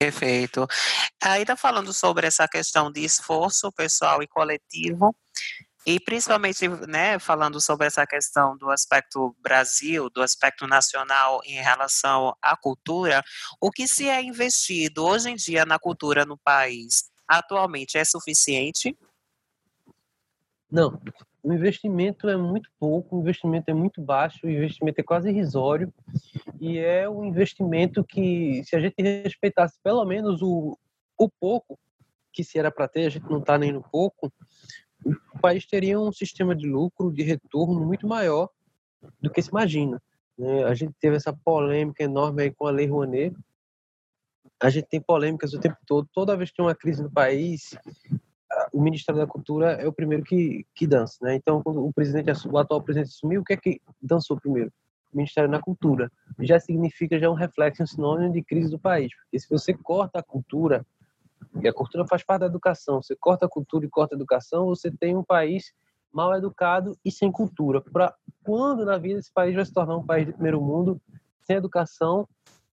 Perfeito. 0.00 0.66
Tá 1.20 1.56
falando 1.56 1.92
sobre 1.92 2.26
essa 2.26 2.48
questão 2.48 2.90
de 2.90 3.04
esforço 3.04 3.70
pessoal 3.70 4.22
e 4.22 4.26
coletivo. 4.26 5.14
E 5.86 5.98
principalmente, 6.00 6.68
né, 6.88 7.18
falando 7.18 7.60
sobre 7.60 7.88
essa 7.88 8.06
questão 8.06 8.56
do 8.56 8.70
aspecto 8.70 9.36
Brasil, 9.40 10.08
do 10.10 10.22
aspecto 10.22 10.66
nacional 10.66 11.40
em 11.44 11.60
relação 11.60 12.36
à 12.40 12.56
cultura, 12.56 13.22
o 13.60 13.70
que 13.70 13.88
se 13.88 14.08
é 14.08 14.22
investido 14.22 15.04
hoje 15.04 15.30
em 15.30 15.34
dia 15.34 15.64
na 15.64 15.78
cultura 15.78 16.24
no 16.24 16.38
país 16.38 17.11
atualmente 17.38 17.98
é 17.98 18.04
suficiente? 18.04 18.96
Não, 20.70 21.00
o 21.42 21.52
investimento 21.52 22.28
é 22.28 22.36
muito 22.36 22.70
pouco, 22.78 23.16
o 23.16 23.20
investimento 23.20 23.70
é 23.70 23.74
muito 23.74 24.00
baixo, 24.00 24.46
o 24.46 24.50
investimento 24.50 25.00
é 25.00 25.04
quase 25.04 25.28
irrisório 25.28 25.92
e 26.60 26.78
é 26.78 27.08
um 27.08 27.24
investimento 27.24 28.04
que, 28.04 28.62
se 28.64 28.76
a 28.76 28.80
gente 28.80 28.94
respeitasse 28.98 29.78
pelo 29.82 30.04
menos 30.04 30.40
o, 30.40 30.78
o 31.18 31.28
pouco 31.28 31.78
que 32.32 32.42
se 32.42 32.58
era 32.58 32.70
para 32.70 32.88
ter, 32.88 33.06
a 33.06 33.10
gente 33.10 33.28
não 33.28 33.40
está 33.40 33.58
nem 33.58 33.72
no 33.72 33.82
pouco, 33.82 34.32
o 35.04 35.38
país 35.40 35.66
teria 35.66 36.00
um 36.00 36.12
sistema 36.12 36.54
de 36.54 36.66
lucro, 36.66 37.12
de 37.12 37.22
retorno 37.22 37.84
muito 37.84 38.06
maior 38.06 38.48
do 39.20 39.30
que 39.30 39.42
se 39.42 39.50
imagina. 39.50 40.00
Né? 40.38 40.64
A 40.64 40.74
gente 40.74 40.94
teve 41.00 41.16
essa 41.16 41.32
polêmica 41.32 42.02
enorme 42.04 42.44
aí 42.44 42.50
com 42.50 42.66
a 42.66 42.70
Lei 42.70 42.86
Rouanet. 42.86 43.36
A 44.62 44.70
gente 44.70 44.86
tem 44.86 45.00
polêmicas 45.00 45.52
o 45.52 45.60
tempo 45.60 45.76
todo. 45.86 46.08
Toda 46.14 46.36
vez 46.36 46.50
que 46.50 46.56
tem 46.56 46.64
uma 46.64 46.74
crise 46.74 47.02
no 47.02 47.10
país, 47.10 47.76
o 48.72 48.80
Ministério 48.80 49.20
da 49.20 49.26
Cultura 49.26 49.72
é 49.72 49.88
o 49.88 49.92
primeiro 49.92 50.22
que, 50.22 50.64
que 50.72 50.86
dança. 50.86 51.18
Né? 51.20 51.34
Então, 51.34 51.60
quando 51.62 51.84
o, 51.84 51.92
presidente, 51.92 52.30
o 52.46 52.58
atual 52.58 52.80
presidente 52.80 53.10
assumiu, 53.10 53.40
o 53.40 53.44
que 53.44 53.54
é 53.54 53.56
que 53.56 53.80
dançou 54.00 54.38
primeiro? 54.38 54.72
O 55.12 55.16
Ministério 55.16 55.50
da 55.50 55.60
Cultura. 55.60 56.10
Já 56.38 56.60
significa 56.60 57.18
já 57.18 57.28
um 57.28 57.34
reflexo, 57.34 57.82
um 57.82 57.86
sinônimo 57.86 58.32
de 58.32 58.42
crise 58.42 58.70
do 58.70 58.78
país. 58.78 59.12
Porque 59.14 59.40
se 59.40 59.48
você 59.48 59.74
corta 59.74 60.20
a 60.20 60.22
cultura, 60.22 60.86
e 61.60 61.68
a 61.68 61.72
cultura 61.72 62.06
faz 62.06 62.22
parte 62.22 62.40
da 62.40 62.46
educação. 62.46 63.02
Você 63.02 63.16
corta 63.16 63.46
a 63.46 63.48
cultura 63.48 63.84
e 63.84 63.90
corta 63.90 64.14
a 64.14 64.16
educação, 64.16 64.66
você 64.66 64.90
tem 64.90 65.16
um 65.16 65.24
país 65.24 65.72
mal 66.12 66.32
educado 66.34 66.96
e 67.04 67.10
sem 67.10 67.32
cultura. 67.32 67.80
Para 67.80 68.14
quando 68.44 68.84
na 68.84 68.96
vida 68.96 69.18
esse 69.18 69.32
país 69.32 69.54
vai 69.54 69.64
se 69.64 69.72
tornar 69.72 69.96
um 69.96 70.06
país 70.06 70.26
de 70.26 70.32
primeiro 70.32 70.60
mundo, 70.60 71.00
sem 71.42 71.56
educação 71.56 72.28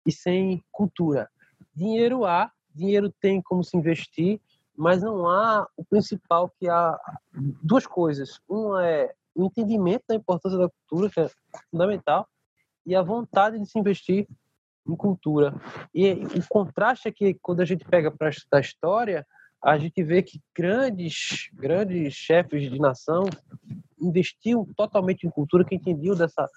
e 0.06 0.12
sem 0.12 0.62
cultura? 0.72 1.29
Dinheiro 1.77 2.25
há, 2.25 2.51
dinheiro 2.74 3.13
tem 3.22 3.39
como 3.39 3.63
se 3.63 3.77
investir, 3.77 4.41
mas 4.75 5.03
não 5.03 5.29
há 5.29 5.67
o 5.77 5.86
principal 5.86 6.51
que 6.60 6.67
há 6.67 7.00
duas 7.62 7.86
coisas. 7.86 8.39
Uma 8.50 8.84
é 8.84 9.13
o 9.36 9.46
entendimento 9.46 10.03
da 10.10 10.15
importância 10.15 10.57
da 10.57 10.67
cultura, 10.69 11.12
que 11.12 11.19
é 11.19 11.29
fundamental, 11.69 12.27
e 12.84 12.96
a 12.96 13.03
vontade 13.03 13.60
de 13.60 13.65
se 13.67 13.77
investir 13.77 14.27
em 14.88 14.96
cultura. 14.96 15.53
E 15.93 16.13
o 16.13 16.48
contraste 16.50 17.10
é 17.10 17.12
que 17.12 17.36
quando 17.36 17.62
a 17.62 17.65
gente 17.65 17.86
pega 17.86 18.10
para 18.10 18.31
a 18.53 18.60
história, 18.60 19.24
a 19.63 19.77
gente 19.77 20.03
vê 20.03 20.24
que 20.24 20.41
grandes, 20.55 21.48
grandes 21.53 22.15
chefes 22.15 22.72
de 22.72 22.79
nação 22.79 23.25
investiam 24.01 24.65
totalmente 24.75 25.27
em 25.27 25.29
cultura, 25.29 25.63
que 25.63 25.75
entendiam 25.75 26.15
dessa 26.15 26.50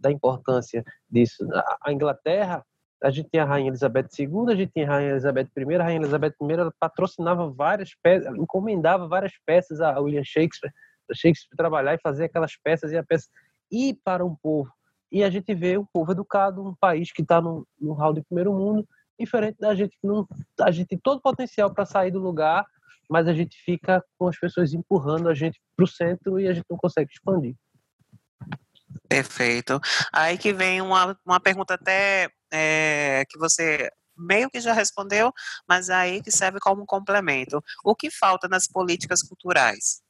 da 0.00 0.10
importância 0.10 0.84
disso. 1.10 1.46
A 1.82 1.92
Inglaterra, 1.92 2.64
a 3.04 3.10
gente 3.10 3.28
tem 3.28 3.40
a 3.40 3.44
Rainha 3.44 3.68
Elizabeth 3.68 4.08
II, 4.18 4.28
a 4.48 4.54
gente 4.54 4.72
tem 4.72 4.84
a 4.84 4.88
Rainha 4.88 5.10
Elizabeth 5.10 5.48
I. 5.56 5.74
A 5.74 5.82
Rainha 5.82 6.00
Elizabeth 6.00 6.34
I 6.40 6.52
ela 6.52 6.72
patrocinava 6.80 7.50
várias 7.50 7.90
peças, 8.02 8.34
encomendava 8.36 9.06
várias 9.06 9.32
peças 9.44 9.80
a 9.80 10.00
William 10.00 10.24
Shakespeare, 10.24 10.72
Shakespeare 11.12 11.56
trabalhar 11.56 11.94
e 11.94 11.98
fazer 11.98 12.24
aquelas 12.24 12.56
peças 12.56 12.90
e 12.92 12.96
a 12.96 13.04
peça 13.04 13.28
ir 13.70 13.98
para 14.02 14.24
um 14.24 14.34
povo 14.34 14.70
e 15.14 15.22
a 15.22 15.30
gente 15.30 15.54
vê 15.54 15.78
um 15.78 15.84
povo 15.84 16.10
educado, 16.10 16.66
um 16.66 16.74
país 16.74 17.12
que 17.12 17.22
está 17.22 17.40
no, 17.40 17.64
no 17.80 17.92
hall 17.92 18.12
de 18.12 18.20
primeiro 18.22 18.52
mundo, 18.52 18.84
diferente 19.16 19.56
da 19.60 19.72
gente 19.72 19.96
que 19.96 20.04
não. 20.04 20.26
A 20.60 20.72
gente 20.72 20.88
tem 20.88 20.98
todo 20.98 21.18
o 21.18 21.22
potencial 21.22 21.72
para 21.72 21.86
sair 21.86 22.10
do 22.10 22.18
lugar, 22.18 22.66
mas 23.08 23.28
a 23.28 23.32
gente 23.32 23.56
fica 23.58 24.04
com 24.18 24.26
as 24.26 24.36
pessoas 24.36 24.74
empurrando 24.74 25.28
a 25.28 25.34
gente 25.34 25.60
para 25.76 25.84
o 25.84 25.86
centro 25.86 26.40
e 26.40 26.48
a 26.48 26.52
gente 26.52 26.66
não 26.68 26.76
consegue 26.76 27.12
expandir. 27.12 27.54
Perfeito. 29.08 29.80
Aí 30.12 30.36
que 30.36 30.52
vem 30.52 30.80
uma, 30.80 31.16
uma 31.24 31.38
pergunta 31.38 31.74
até 31.74 32.28
é, 32.54 33.24
que 33.28 33.38
você 33.38 33.90
meio 34.16 34.48
que 34.48 34.60
já 34.60 34.72
respondeu, 34.72 35.32
mas 35.68 35.90
aí 35.90 36.22
que 36.22 36.30
serve 36.30 36.60
como 36.60 36.86
complemento. 36.86 37.60
O 37.84 37.96
que 37.96 38.10
falta 38.10 38.46
nas 38.46 38.68
políticas 38.68 39.22
culturais? 39.22 40.04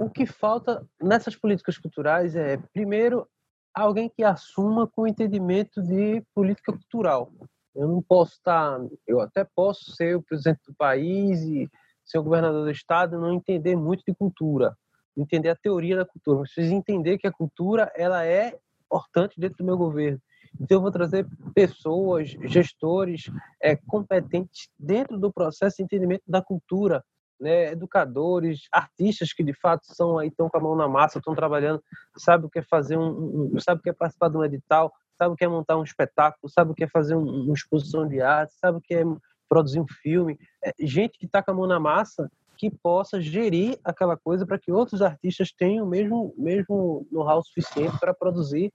o 0.00 0.08
que 0.08 0.26
falta 0.26 0.86
nessas 1.00 1.36
políticas 1.36 1.78
culturais 1.78 2.34
é, 2.36 2.56
primeiro, 2.72 3.26
alguém 3.74 4.08
que 4.08 4.22
assuma 4.24 4.86
com 4.86 5.06
entendimento 5.06 5.82
de 5.82 6.22
política 6.34 6.72
cultural. 6.72 7.32
Eu 7.74 7.86
não 7.86 8.02
posso 8.02 8.32
estar, 8.32 8.80
eu 9.06 9.20
até 9.20 9.44
posso 9.44 9.92
ser 9.92 10.16
o 10.16 10.22
presidente 10.22 10.60
do 10.66 10.74
país 10.74 11.40
e 11.42 11.70
ser 12.04 12.18
o 12.18 12.22
governador 12.22 12.64
do 12.64 12.70
estado 12.70 13.14
e 13.14 13.18
não 13.18 13.32
entender 13.32 13.76
muito 13.76 14.02
de 14.04 14.14
cultura, 14.14 14.76
entender 15.16 15.50
a 15.50 15.56
teoria 15.56 15.96
da 15.96 16.04
cultura, 16.04 16.40
mas 16.40 16.52
preciso 16.52 16.74
entender 16.74 17.18
que 17.18 17.26
a 17.26 17.32
cultura 17.32 17.92
ela 17.94 18.24
é 18.24 18.58
importante 18.84 19.38
dentro 19.38 19.58
do 19.58 19.64
meu 19.64 19.76
governo. 19.76 20.20
Então 20.58 20.78
eu 20.78 20.82
vou 20.82 20.90
trazer 20.90 21.26
pessoas, 21.54 22.30
gestores 22.44 23.30
é, 23.62 23.76
competentes 23.76 24.68
dentro 24.78 25.18
do 25.18 25.32
processo 25.32 25.76
de 25.76 25.82
entendimento 25.84 26.24
da 26.26 26.42
cultura, 26.42 27.04
né, 27.40 27.72
educadores, 27.72 28.60
artistas 28.70 29.32
que 29.32 29.42
de 29.42 29.54
fato 29.54 29.86
são 29.86 30.18
aí 30.18 30.28
estão 30.28 30.48
com 30.48 30.58
a 30.58 30.60
mão 30.60 30.76
na 30.76 30.88
massa, 30.88 31.18
estão 31.18 31.34
trabalhando, 31.34 31.82
sabe 32.16 32.44
o 32.44 32.50
que 32.50 32.58
é 32.58 32.62
fazer 32.62 32.98
um, 32.98 33.54
um, 33.54 33.60
sabe 33.60 33.80
o 33.80 33.82
que 33.82 33.90
é 33.90 33.94
participar 33.94 34.28
de 34.28 34.36
um 34.36 34.44
edital, 34.44 34.92
sabe 35.16 35.32
o 35.32 35.36
que 35.36 35.44
é 35.44 35.48
montar 35.48 35.78
um 35.78 35.84
espetáculo, 35.84 36.50
sabe 36.50 36.72
o 36.72 36.74
que 36.74 36.84
é 36.84 36.88
fazer 36.88 37.16
um, 37.16 37.44
uma 37.44 37.54
exposição 37.54 38.06
de 38.06 38.20
arte, 38.20 38.52
sabe 38.58 38.78
o 38.78 38.80
que 38.80 38.94
é 38.94 39.04
produzir 39.48 39.80
um 39.80 39.86
filme, 40.02 40.38
é 40.62 40.72
gente 40.80 41.18
que 41.18 41.26
está 41.26 41.42
com 41.42 41.50
a 41.50 41.54
mão 41.54 41.66
na 41.66 41.80
massa 41.80 42.30
que 42.56 42.70
possa 42.70 43.18
gerir 43.22 43.78
aquela 43.82 44.18
coisa 44.18 44.46
para 44.46 44.58
que 44.58 44.70
outros 44.70 45.00
artistas 45.00 45.50
tenham 45.50 45.86
o 45.86 45.88
mesmo 45.88 46.34
mesmo 46.36 47.06
know-how 47.10 47.42
suficiente 47.42 47.98
para 47.98 48.12
produzir 48.12 48.70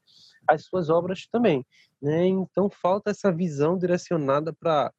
as 0.48 0.66
suas 0.66 0.90
obras 0.90 1.28
também, 1.32 1.66
né? 2.02 2.28
Então 2.28 2.70
falta 2.70 3.12
essa 3.12 3.32
visão 3.32 3.78
direcionada 3.78 4.54
para 4.54 4.92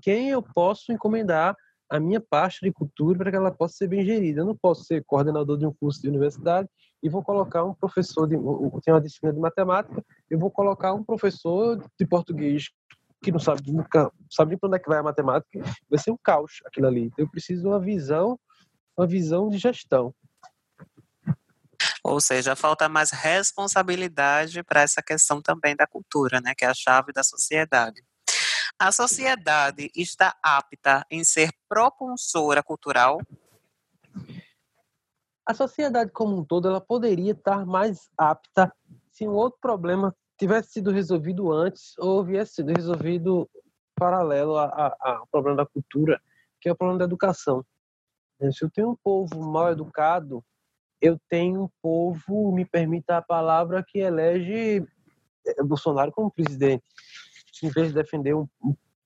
quem 0.00 0.30
eu 0.30 0.42
posso 0.42 0.92
encomendar 0.92 1.56
a 1.90 2.00
minha 2.00 2.20
parte 2.20 2.60
de 2.62 2.72
cultura 2.72 3.18
para 3.18 3.30
que 3.30 3.36
ela 3.36 3.50
possa 3.50 3.74
ser 3.74 3.88
bem 3.88 4.04
gerida. 4.04 4.40
Eu 4.40 4.46
não 4.46 4.56
posso 4.56 4.84
ser 4.84 5.04
coordenador 5.04 5.58
de 5.58 5.66
um 5.66 5.74
curso 5.74 6.00
de 6.00 6.08
universidade 6.08 6.68
e 7.02 7.08
vou 7.08 7.22
colocar 7.22 7.64
um 7.64 7.74
professor 7.74 8.26
de 8.26 8.36
tem 8.82 8.94
uma 8.94 9.00
disciplina 9.00 9.34
de 9.34 9.40
matemática, 9.40 10.02
eu 10.30 10.38
vou 10.38 10.50
colocar 10.50 10.94
um 10.94 11.04
professor 11.04 11.84
de 11.98 12.06
português 12.06 12.70
que 13.22 13.30
não 13.30 13.38
sabe 13.38 13.70
nunca 13.70 14.10
sabe 14.30 14.50
nem 14.50 14.58
para 14.58 14.68
onde 14.68 14.76
é 14.76 14.78
que 14.80 14.88
vai 14.88 14.98
a 14.98 15.02
matemática, 15.02 15.60
vai 15.88 15.98
ser 15.98 16.10
um 16.10 16.16
caos 16.22 16.60
aquilo 16.64 16.86
ali. 16.86 17.04
Então 17.04 17.24
eu 17.24 17.30
preciso 17.30 17.62
de 17.62 17.68
uma 17.68 17.78
visão, 17.78 18.38
uma 18.96 19.06
visão 19.06 19.48
de 19.48 19.58
gestão. 19.58 20.14
Ou 22.04 22.20
seja, 22.20 22.56
falta 22.56 22.88
mais 22.88 23.10
responsabilidade 23.10 24.62
para 24.64 24.82
essa 24.82 25.02
questão 25.02 25.40
também 25.40 25.76
da 25.76 25.86
cultura, 25.86 26.40
né, 26.40 26.54
que 26.54 26.64
é 26.64 26.68
a 26.68 26.74
chave 26.74 27.12
da 27.12 27.22
sociedade. 27.22 28.02
A 28.78 28.90
sociedade 28.90 29.90
está 29.94 30.36
apta 30.42 31.06
em 31.10 31.22
ser 31.22 31.50
propulsora 31.68 32.62
cultural? 32.62 33.20
A 35.46 35.54
sociedade 35.54 36.10
como 36.10 36.36
um 36.36 36.44
todo 36.44 36.68
ela 36.68 36.80
poderia 36.80 37.32
estar 37.32 37.64
mais 37.64 38.08
apta 38.18 38.72
se 39.10 39.26
um 39.26 39.32
outro 39.32 39.60
problema 39.60 40.14
tivesse 40.38 40.72
sido 40.72 40.90
resolvido 40.90 41.52
antes 41.52 41.96
ou 41.98 42.24
viesse 42.24 42.54
sido 42.54 42.72
resolvido 42.72 43.48
paralelo 43.94 44.58
ao 44.58 45.26
problema 45.30 45.58
da 45.58 45.66
cultura, 45.66 46.20
que 46.60 46.68
é 46.68 46.72
o 46.72 46.76
problema 46.76 46.98
da 46.98 47.04
educação. 47.04 47.64
Se 48.50 48.64
eu 48.64 48.70
tenho 48.70 48.90
um 48.90 48.96
povo 48.96 49.40
mal 49.40 49.70
educado, 49.70 50.44
eu 51.02 51.18
tenho 51.28 51.64
um 51.64 51.68
povo, 51.82 52.52
me 52.52 52.64
permita 52.64 53.16
a 53.16 53.22
palavra, 53.22 53.84
que 53.86 53.98
elege 53.98 54.86
é, 55.44 55.62
Bolsonaro 55.64 56.12
como 56.12 56.30
presidente. 56.30 56.84
Em 57.60 57.68
vez 57.68 57.88
de 57.88 57.94
defender 57.94 58.34
um 58.34 58.48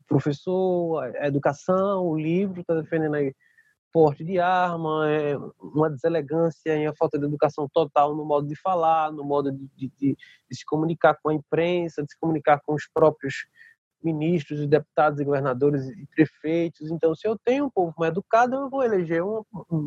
professor, 0.06 1.02
a 1.16 1.26
educação, 1.26 2.06
o 2.06 2.18
livro, 2.18 2.60
está 2.60 2.74
defendendo 2.74 3.14
aí 3.14 3.34
porte 3.92 4.22
de 4.22 4.38
arma, 4.38 5.10
é, 5.10 5.36
uma 5.58 5.88
deselegância 5.88 6.76
e 6.76 6.86
a 6.86 6.94
falta 6.94 7.18
de 7.18 7.24
educação 7.24 7.66
total 7.66 8.14
no 8.14 8.26
modo 8.26 8.46
de 8.46 8.54
falar, 8.54 9.10
no 9.10 9.24
modo 9.24 9.50
de, 9.50 9.66
de, 9.74 9.92
de, 9.98 10.16
de, 10.50 10.56
se 10.56 10.66
comunicar 10.66 11.18
com 11.22 11.30
a 11.30 11.34
imprensa, 11.34 12.02
de 12.02 12.12
se 12.12 12.20
comunicar 12.20 12.60
com 12.60 12.74
os 12.74 12.86
próprios 12.92 13.46
ministros, 14.04 14.60
e 14.60 14.66
deputados 14.66 15.18
e 15.18 15.24
governadores 15.24 15.88
e 15.88 16.06
prefeitos. 16.14 16.90
Então, 16.90 17.14
se 17.14 17.26
eu 17.26 17.38
tenho 17.38 17.64
um 17.64 17.70
povo 17.70 17.94
mais 17.98 18.12
educado, 18.12 18.54
eu 18.54 18.68
vou 18.68 18.82
eleger 18.82 19.22
um, 19.24 19.42
um, 19.70 19.86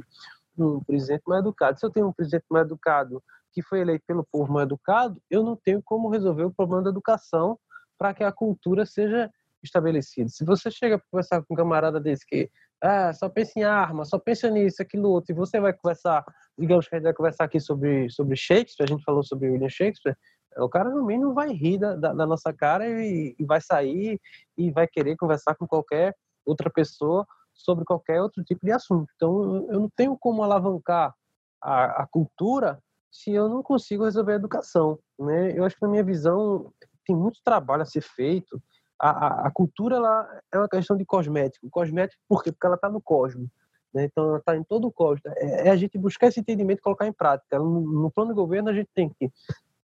um 0.63 0.83
presidente 0.83 1.23
mais 1.27 1.41
educado. 1.41 1.79
Se 1.79 1.85
eu 1.85 1.91
tenho 1.91 2.07
um 2.07 2.13
presidente 2.13 2.45
mais 2.49 2.65
educado 2.65 3.23
que 3.51 3.61
foi 3.61 3.79
eleito 3.79 4.03
pelo 4.05 4.23
povo 4.23 4.53
mais 4.53 4.65
educado, 4.65 5.21
eu 5.29 5.43
não 5.43 5.55
tenho 5.55 5.81
como 5.83 6.09
resolver 6.09 6.43
o 6.43 6.51
problema 6.51 6.83
da 6.83 6.89
educação 6.89 7.57
para 7.97 8.13
que 8.13 8.23
a 8.23 8.31
cultura 8.31 8.85
seja 8.85 9.29
estabelecida. 9.63 10.29
Se 10.29 10.45
você 10.45 10.71
chega 10.71 10.97
para 10.97 11.07
conversar 11.11 11.41
com 11.43 11.53
um 11.53 11.57
camarada 11.57 11.99
desse 11.99 12.25
que 12.25 12.49
ah, 12.81 13.11
só 13.13 13.27
pensa 13.27 13.59
em 13.59 13.63
arma, 13.63 14.05
só 14.05 14.17
pensa 14.17 14.49
nisso, 14.49 14.81
aquilo 14.81 15.09
outro, 15.09 15.33
e 15.33 15.35
você 15.35 15.59
vai 15.59 15.73
conversar, 15.73 16.23
digamos 16.57 16.87
que 16.87 16.95
a 16.95 16.97
gente 16.97 17.03
vai 17.03 17.13
conversar 17.13 17.43
aqui 17.43 17.59
sobre, 17.59 18.09
sobre 18.09 18.37
Shakespeare, 18.37 18.85
a 18.85 18.87
gente 18.87 19.03
falou 19.03 19.21
sobre 19.21 19.49
William 19.49 19.67
Shakespeare, 19.67 20.15
o 20.57 20.69
cara 20.69 20.89
no 20.89 21.05
mínimo 21.05 21.33
vai 21.33 21.49
rir 21.49 21.77
da, 21.77 21.95
da, 21.95 22.13
da 22.13 22.25
nossa 22.25 22.53
cara 22.53 22.87
e, 22.87 23.35
e, 23.37 23.45
vai 23.45 23.61
sair 23.61 24.19
e 24.57 24.71
vai 24.71 24.87
querer 24.87 25.15
conversar 25.17 25.55
com 25.55 25.67
qualquer 25.67 26.15
outra 26.45 26.69
pessoa 26.69 27.25
sobre 27.59 27.83
qualquer 27.85 28.21
outro 28.21 28.43
tipo 28.43 28.65
de 28.65 28.71
assunto. 28.71 29.11
Então, 29.15 29.67
eu 29.69 29.79
não 29.81 29.89
tenho 29.95 30.17
como 30.17 30.43
alavancar 30.43 31.13
a, 31.61 32.03
a 32.03 32.07
cultura 32.07 32.81
se 33.11 33.31
eu 33.31 33.49
não 33.49 33.61
consigo 33.61 34.05
resolver 34.05 34.33
a 34.33 34.35
educação. 34.35 34.97
Né? 35.19 35.57
Eu 35.57 35.65
acho 35.65 35.75
que, 35.75 35.81
na 35.81 35.89
minha 35.89 36.03
visão, 36.03 36.71
tem 37.05 37.15
muito 37.15 37.41
trabalho 37.43 37.81
a 37.81 37.85
ser 37.85 38.01
feito, 38.01 38.61
a, 38.99 39.09
a, 39.09 39.47
a, 39.47 39.51
cultura 39.51 39.95
ela 39.95 40.41
é 40.53 40.57
uma 40.57 40.69
questão 40.69 40.95
de 40.95 41.05
cosmético. 41.05 41.69
Cosmético 41.69 42.21
por 42.27 42.43
quê? 42.43 42.51
Porque 42.51 42.65
ela 42.65 42.75
está 42.75 42.89
no 42.89 43.01
cosmos. 43.01 43.49
Né? 43.93 44.05
Então, 44.05 44.27
ela 44.29 44.37
está 44.37 44.55
em 44.55 44.63
todo 44.63 44.87
o 44.87 44.91
cosmos. 44.91 45.21
É, 45.37 45.67
é, 45.67 45.69
a 45.69 45.75
gente 45.75 45.97
buscar 45.97 46.27
esse 46.27 46.39
entendimento 46.39 46.79
e 46.79 46.83
colocar 46.83 47.07
em 47.07 47.13
prática. 47.13 47.57
No, 47.57 47.81
no 47.81 48.11
plano 48.11 48.31
de 48.31 48.35
governo, 48.35 48.69
a 48.69 48.73
gente 48.73 48.89
tem 48.93 49.09
que 49.09 49.31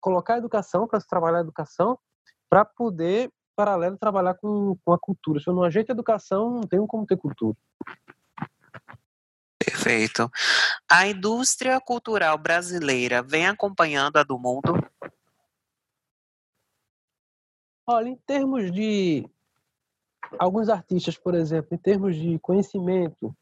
colocar 0.01 0.35
a 0.35 0.39
educação 0.39 0.87
para 0.87 1.01
se 1.01 1.07
trabalhar 1.07 1.39
a 1.39 1.43
educação 1.43 1.99
para 2.49 2.65
poder, 2.65 3.31
paralelo, 3.55 3.99
trabalhar 3.99 4.35
com, 4.35 4.77
com 4.85 4.93
a 4.93 4.99
cultura. 4.99 5.41
Se 5.41 5.49
eu 5.49 5.55
não 5.55 5.63
ajeito 5.63 5.91
a 5.91 5.93
educação, 5.93 6.51
não 6.51 6.63
tenho 6.63 6.87
como 6.87 7.07
ter 7.07 7.17
cultura. 7.17 7.57
Perfeito. 9.59 10.31
A 10.91 11.07
indústria 11.07 11.81
cultural 11.81 12.39
brasileira 12.39 13.23
vem 13.23 13.47
acompanhando 13.47 14.17
a 14.17 14.23
do 14.23 14.39
mundo? 14.39 14.75
Olha, 17.87 18.09
em 18.09 18.17
termos 18.17 18.71
de 18.71 19.29
alguns 20.39 20.69
artistas, 20.69 21.19
por 21.19 21.35
exemplo, 21.35 21.75
em 21.75 21.79
termos 21.79 22.17
de 22.17 22.39
conhecimento, 22.39 23.37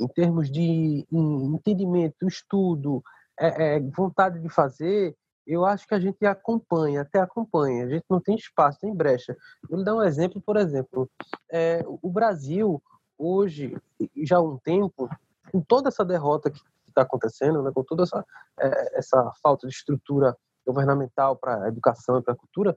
em 0.00 0.08
termos 0.08 0.50
de 0.50 1.06
entendimento, 1.12 2.26
estudo, 2.26 3.02
é, 3.38 3.76
é, 3.76 3.80
vontade 3.80 4.40
de 4.40 4.48
fazer, 4.48 5.16
eu 5.46 5.64
acho 5.64 5.86
que 5.86 5.94
a 5.94 6.00
gente 6.00 6.24
acompanha, 6.24 7.02
até 7.02 7.20
acompanha. 7.20 7.84
A 7.84 7.88
gente 7.88 8.04
não 8.08 8.20
tem 8.20 8.36
espaço, 8.36 8.78
tem 8.80 8.94
brecha. 8.94 9.36
Vou 9.68 9.78
lhe 9.78 9.84
dar 9.84 9.94
um 9.94 10.02
exemplo, 10.02 10.40
por 10.40 10.56
exemplo. 10.56 11.10
É, 11.50 11.84
o 11.86 12.10
Brasil, 12.10 12.82
hoje, 13.18 13.76
já 14.22 14.36
há 14.36 14.42
um 14.42 14.58
tempo, 14.58 15.08
com 15.50 15.60
toda 15.60 15.88
essa 15.88 16.04
derrota 16.04 16.50
que 16.50 16.60
está 16.88 17.02
acontecendo, 17.02 17.62
né, 17.62 17.70
com 17.74 17.82
toda 17.82 18.02
essa, 18.02 18.24
é, 18.58 18.98
essa 18.98 19.32
falta 19.42 19.66
de 19.66 19.74
estrutura 19.74 20.36
governamental 20.66 21.36
para 21.36 21.64
a 21.64 21.68
educação 21.68 22.18
e 22.18 22.22
para 22.22 22.34
a 22.34 22.36
cultura, 22.36 22.76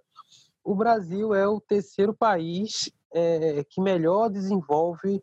o 0.63 0.73
Brasil 0.73 1.35
é 1.35 1.47
o 1.47 1.59
terceiro 1.59 2.13
país 2.13 2.89
é, 3.13 3.63
que 3.69 3.81
melhor 3.81 4.29
desenvolve 4.29 5.21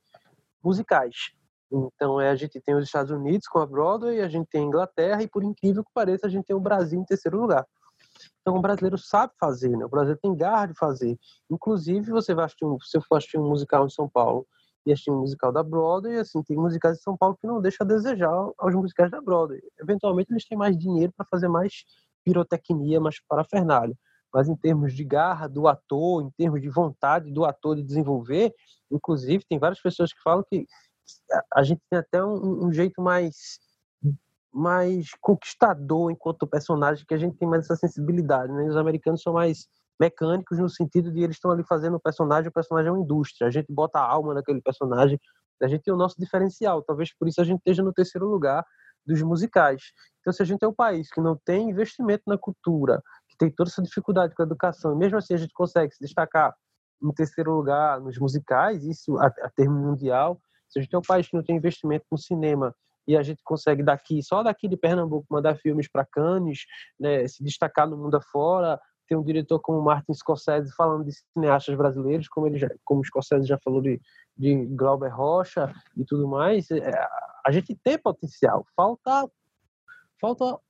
musicais. 0.63 1.33
Então, 1.71 2.21
é, 2.21 2.31
a 2.31 2.35
gente 2.35 2.61
tem 2.61 2.75
os 2.75 2.85
Estados 2.85 3.13
Unidos 3.13 3.47
com 3.47 3.61
a 3.61 3.67
Broadway, 3.67 4.21
a 4.21 4.29
gente 4.29 4.49
tem 4.49 4.63
a 4.63 4.67
Inglaterra 4.67 5.23
e, 5.23 5.29
por 5.29 5.45
incrível 5.45 5.85
que 5.85 5.91
pareça, 5.95 6.27
a 6.27 6.31
gente 6.31 6.47
tem 6.47 6.57
o 6.57 6.61
Brasil 6.61 7.01
em 7.01 7.05
terceiro 7.05 7.41
lugar. 7.41 7.65
Então, 8.41 8.57
o 8.57 8.61
brasileiro 8.61 8.99
sabe 8.99 9.33
fazer, 9.39 9.77
né? 9.77 9.85
o 9.85 9.89
brasileiro 9.89 10.21
tem 10.21 10.35
garra 10.35 10.67
de 10.67 10.75
fazer. 10.75 11.17
Inclusive, 11.49 12.11
você 12.11 12.35
vai 12.35 12.47
assistir 12.47 12.65
um, 12.65 12.79
se 12.81 12.97
eu 12.97 13.03
for 13.03 13.17
assistir 13.17 13.39
um 13.39 13.49
musical 13.49 13.87
em 13.87 13.91
São 13.91 14.09
Paulo 14.09 14.47
e 14.85 14.93
assistir 14.93 15.11
um 15.11 15.21
musical 15.21 15.53
da 15.53 15.63
Broadway, 15.63 16.19
assim, 16.19 16.43
tem 16.43 16.57
musicais 16.57 16.97
de 16.97 17.03
São 17.03 17.17
Paulo 17.17 17.37
que 17.41 17.47
não 17.47 17.61
deixam 17.61 17.85
a 17.85 17.89
desejar 17.89 18.31
aos 18.59 18.75
musicais 18.75 19.11
da 19.11 19.21
Broadway. 19.21 19.61
Eventualmente, 19.79 20.33
eles 20.33 20.47
têm 20.47 20.59
mais 20.59 20.77
dinheiro 20.77 21.13
para 21.17 21.27
fazer 21.31 21.49
mais 21.49 21.85
pirotecnia, 22.25 23.01
mais 23.01 23.21
parafernália 23.29 23.97
mas 24.33 24.49
em 24.49 24.57
termos 24.57 24.95
de 24.95 25.05
garra 25.05 25.49
do 25.49 25.67
ator, 25.67 26.23
em 26.23 26.31
termos 26.31 26.61
de 26.61 26.69
vontade 26.69 27.31
do 27.31 27.45
ator 27.45 27.77
de 27.77 27.83
desenvolver, 27.83 28.55
inclusive 28.91 29.45
tem 29.49 29.59
várias 29.59 29.81
pessoas 29.81 30.13
que 30.13 30.23
falam 30.23 30.45
que 30.49 30.67
a 31.55 31.63
gente 31.63 31.81
tem 31.89 31.99
até 31.99 32.25
um, 32.25 32.67
um 32.67 32.73
jeito 32.73 33.01
mais 33.03 33.59
mais 34.53 35.11
conquistador 35.21 36.11
enquanto 36.11 36.45
personagem, 36.45 37.05
que 37.07 37.15
a 37.15 37.19
gente 37.19 37.37
tem 37.37 37.49
mais 37.49 37.65
essa 37.65 37.77
sensibilidade, 37.77 38.53
né? 38.53 38.65
Os 38.65 38.77
americanos 38.77 39.23
são 39.23 39.33
mais 39.33 39.69
mecânicos 39.99 40.59
no 40.59 40.69
sentido 40.69 41.13
de 41.13 41.23
eles 41.23 41.37
estão 41.37 41.53
ali 41.53 41.63
fazendo 41.63 41.97
o 41.97 42.01
personagem, 42.01 42.49
o 42.49 42.53
personagem 42.53 42.89
é 42.89 42.93
uma 42.93 43.01
indústria, 43.01 43.47
a 43.47 43.51
gente 43.51 43.73
bota 43.73 44.01
a 44.01 44.05
alma 44.05 44.35
naquele 44.35 44.61
personagem, 44.61 45.21
a 45.63 45.69
gente 45.69 45.83
tem 45.83 45.95
o 45.95 45.97
nosso 45.97 46.17
diferencial, 46.19 46.83
talvez 46.83 47.15
por 47.17 47.29
isso 47.29 47.41
a 47.41 47.45
gente 47.45 47.59
esteja 47.59 47.83
no 47.83 47.93
terceiro 47.93 48.27
lugar 48.27 48.65
dos 49.07 49.23
musicais. 49.23 49.93
Então, 50.21 50.33
se 50.33 50.43
a 50.43 50.45
gente 50.45 50.65
é 50.65 50.69
um 50.69 50.75
país 50.75 51.11
que 51.13 51.21
não 51.21 51.39
tem 51.45 51.71
investimento 51.71 52.25
na 52.27 52.37
cultura, 52.37 53.01
tem 53.41 53.51
toda 53.51 53.71
essa 53.71 53.83
dificuldade 53.83 54.35
com 54.35 54.43
a 54.43 54.45
educação, 54.47 54.95
mesmo 54.95 55.17
assim 55.17 55.33
a 55.33 55.39
gente 55.39 55.53
consegue 55.55 55.95
se 55.95 56.01
destacar 56.01 56.55
em 57.03 57.13
terceiro 57.13 57.55
lugar 57.55 57.99
nos 58.01 58.19
musicais, 58.19 58.85
isso 58.85 59.17
a, 59.19 59.27
a 59.27 59.51
termo 59.57 59.79
mundial. 59.79 60.39
Se 60.71 60.79
a 60.79 60.83
gente 60.83 60.95
é 60.95 60.99
um 60.99 61.03
país 61.03 61.29
que 61.29 61.37
não 61.37 61.43
tem 61.43 61.57
investimento 61.57 62.07
no 62.11 62.19
cinema 62.19 62.75
e 63.07 63.17
a 63.17 63.23
gente 63.23 63.43
consegue 63.43 63.83
daqui, 63.83 64.23
só 64.23 64.43
daqui 64.43 64.69
de 64.69 64.77
Pernambuco, 64.77 65.27
mandar 65.31 65.57
filmes 65.57 65.89
para 65.89 66.07
Cannes, 66.07 66.65
né, 66.99 67.27
se 67.27 67.43
destacar 67.43 67.89
no 67.89 67.97
mundo 67.97 68.17
afora, 68.17 68.81
tem 69.09 69.19
um 69.19 69.25
diretor 69.25 69.59
como 69.59 69.83
Martin 69.83 70.15
Scorsese 70.15 70.73
falando 70.77 71.05
de 71.05 71.13
cineastas 71.33 71.75
brasileiros, 71.75 72.29
como 72.29 72.47
ele 72.47 72.59
já, 72.59 72.69
como 72.85 73.05
Scorsese 73.05 73.47
já 73.47 73.59
falou 73.59 73.83
de, 73.83 74.01
de 74.37 74.67
Glauber 74.67 75.09
Rocha 75.09 75.73
e 75.97 76.05
tudo 76.05 76.29
mais, 76.29 76.71
é, 76.71 76.93
a 77.45 77.51
gente 77.51 77.75
tem 77.83 77.99
potencial. 77.99 78.65
Falta 78.77 79.29
falta 80.21 80.61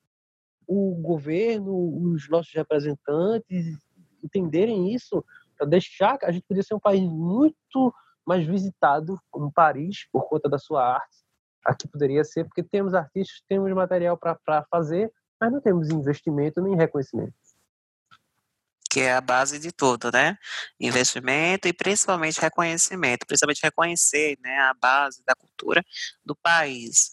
o 0.66 0.94
governo, 1.02 1.74
os 2.12 2.28
nossos 2.30 2.54
representantes 2.54 3.76
entenderem 4.22 4.94
isso, 4.94 5.22
para 5.58 5.66
deixar 5.66 6.16
a 6.22 6.30
gente 6.30 6.46
podia 6.46 6.62
ser 6.62 6.74
um 6.74 6.80
país 6.80 7.02
muito 7.02 7.92
mais 8.30 8.46
visitado, 8.46 9.20
como 9.28 9.50
Paris, 9.52 10.06
por 10.12 10.28
conta 10.28 10.48
da 10.48 10.56
sua 10.56 10.94
arte. 10.94 11.18
Aqui 11.66 11.88
poderia 11.88 12.22
ser, 12.22 12.44
porque 12.44 12.62
temos 12.62 12.94
artistas, 12.94 13.42
temos 13.48 13.72
material 13.72 14.16
para 14.16 14.64
fazer, 14.70 15.12
mas 15.40 15.50
não 15.50 15.60
temos 15.60 15.90
investimento 15.90 16.62
nem 16.62 16.76
reconhecimento. 16.76 17.34
Que 18.88 19.00
é 19.00 19.14
a 19.14 19.20
base 19.20 19.58
de 19.58 19.72
tudo, 19.72 20.12
né? 20.12 20.36
Investimento 20.78 21.66
e 21.66 21.72
principalmente 21.72 22.40
reconhecimento, 22.40 23.26
principalmente 23.26 23.62
reconhecer 23.62 24.38
né, 24.40 24.58
a 24.60 24.74
base 24.80 25.22
da 25.26 25.34
cultura 25.34 25.84
do 26.24 26.36
país. 26.36 27.10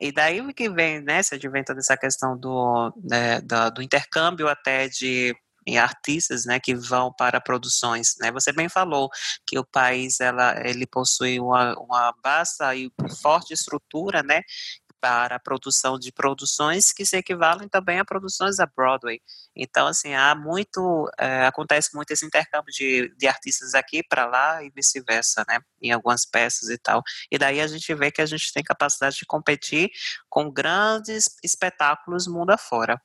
E 0.00 0.10
daí 0.10 0.40
o 0.40 0.52
que 0.52 0.68
vem, 0.68 1.00
né, 1.00 1.22
se 1.22 1.36
adventa 1.36 1.74
dessa 1.74 1.96
questão 1.96 2.36
do, 2.36 2.92
né, 3.08 3.40
do, 3.40 3.70
do 3.70 3.82
intercâmbio 3.82 4.48
até 4.48 4.88
de 4.88 5.32
em 5.66 5.78
artistas, 5.78 6.44
né, 6.44 6.58
que 6.60 6.74
vão 6.74 7.12
para 7.12 7.40
produções, 7.40 8.16
né? 8.20 8.32
Você 8.32 8.52
bem 8.52 8.68
falou 8.68 9.08
que 9.46 9.58
o 9.58 9.64
país 9.64 10.20
ela 10.20 10.54
ele 10.66 10.86
possui 10.86 11.40
uma, 11.40 11.74
uma 11.78 12.14
vasta 12.22 12.74
e 12.74 12.90
forte 13.22 13.52
estrutura, 13.52 14.22
né, 14.22 14.42
para 15.00 15.36
a 15.36 15.40
produção 15.40 15.98
de 15.98 16.12
produções 16.12 16.92
que 16.92 17.06
se 17.06 17.16
equivalem 17.16 17.68
também 17.68 17.98
a 17.98 18.04
produções 18.04 18.56
da 18.56 18.66
Broadway. 18.66 19.20
Então, 19.56 19.86
assim, 19.86 20.14
há 20.14 20.34
muito, 20.34 21.10
é, 21.18 21.46
acontece 21.46 21.94
muito 21.94 22.10
esse 22.10 22.26
intercâmbio 22.26 22.72
de, 22.72 23.12
de 23.16 23.26
artistas 23.26 23.74
aqui 23.74 24.02
para 24.02 24.26
lá 24.26 24.62
e 24.62 24.70
vice-versa, 24.70 25.44
né, 25.48 25.58
em 25.82 25.90
algumas 25.90 26.26
peças 26.26 26.68
e 26.68 26.78
tal. 26.78 27.02
E 27.30 27.38
daí 27.38 27.60
a 27.60 27.66
gente 27.66 27.92
vê 27.94 28.10
que 28.10 28.20
a 28.20 28.26
gente 28.26 28.52
tem 28.52 28.62
capacidade 28.62 29.16
de 29.16 29.26
competir 29.26 29.90
com 30.28 30.50
grandes 30.50 31.34
espetáculos 31.42 32.26
mundo 32.26 32.50
afora. 32.50 33.00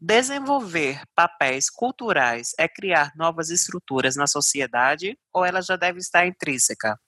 Desenvolver 0.00 1.02
papéis 1.14 1.68
culturais 1.68 2.52
é 2.58 2.68
criar 2.68 3.12
novas 3.16 3.50
estruturas 3.50 4.16
na 4.16 4.26
sociedade 4.26 5.18
ou 5.32 5.44
ela 5.44 5.60
já 5.60 5.76
deve 5.76 5.98
estar 5.98 6.26
intrínseca? 6.26 6.98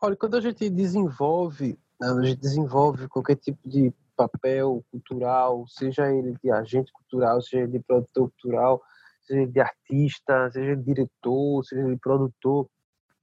Olha, 0.00 0.16
quando 0.16 0.36
a 0.36 0.40
gente 0.40 0.68
desenvolve 0.68 1.78
a 2.02 2.22
gente 2.22 2.40
desenvolve 2.40 3.08
qualquer 3.08 3.36
tipo 3.36 3.68
de 3.68 3.92
papel 4.16 4.82
cultural, 4.90 5.66
seja 5.68 6.10
ele 6.10 6.34
de 6.42 6.50
agente 6.50 6.90
cultural, 6.92 7.42
seja 7.42 7.62
ele 7.62 7.72
de 7.72 7.80
produtor 7.80 8.30
cultural, 8.30 8.82
seja 9.20 9.42
ele 9.42 9.52
de 9.52 9.60
artista, 9.60 10.50
seja 10.50 10.72
ele 10.72 10.76
de 10.76 10.94
diretor, 10.94 11.64
seja 11.64 11.82
ele 11.82 11.94
de 11.94 12.00
produtor, 12.00 12.68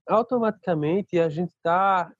automaticamente 0.08 1.18
a 1.18 1.28
gente 1.28 1.50
está 1.50 2.12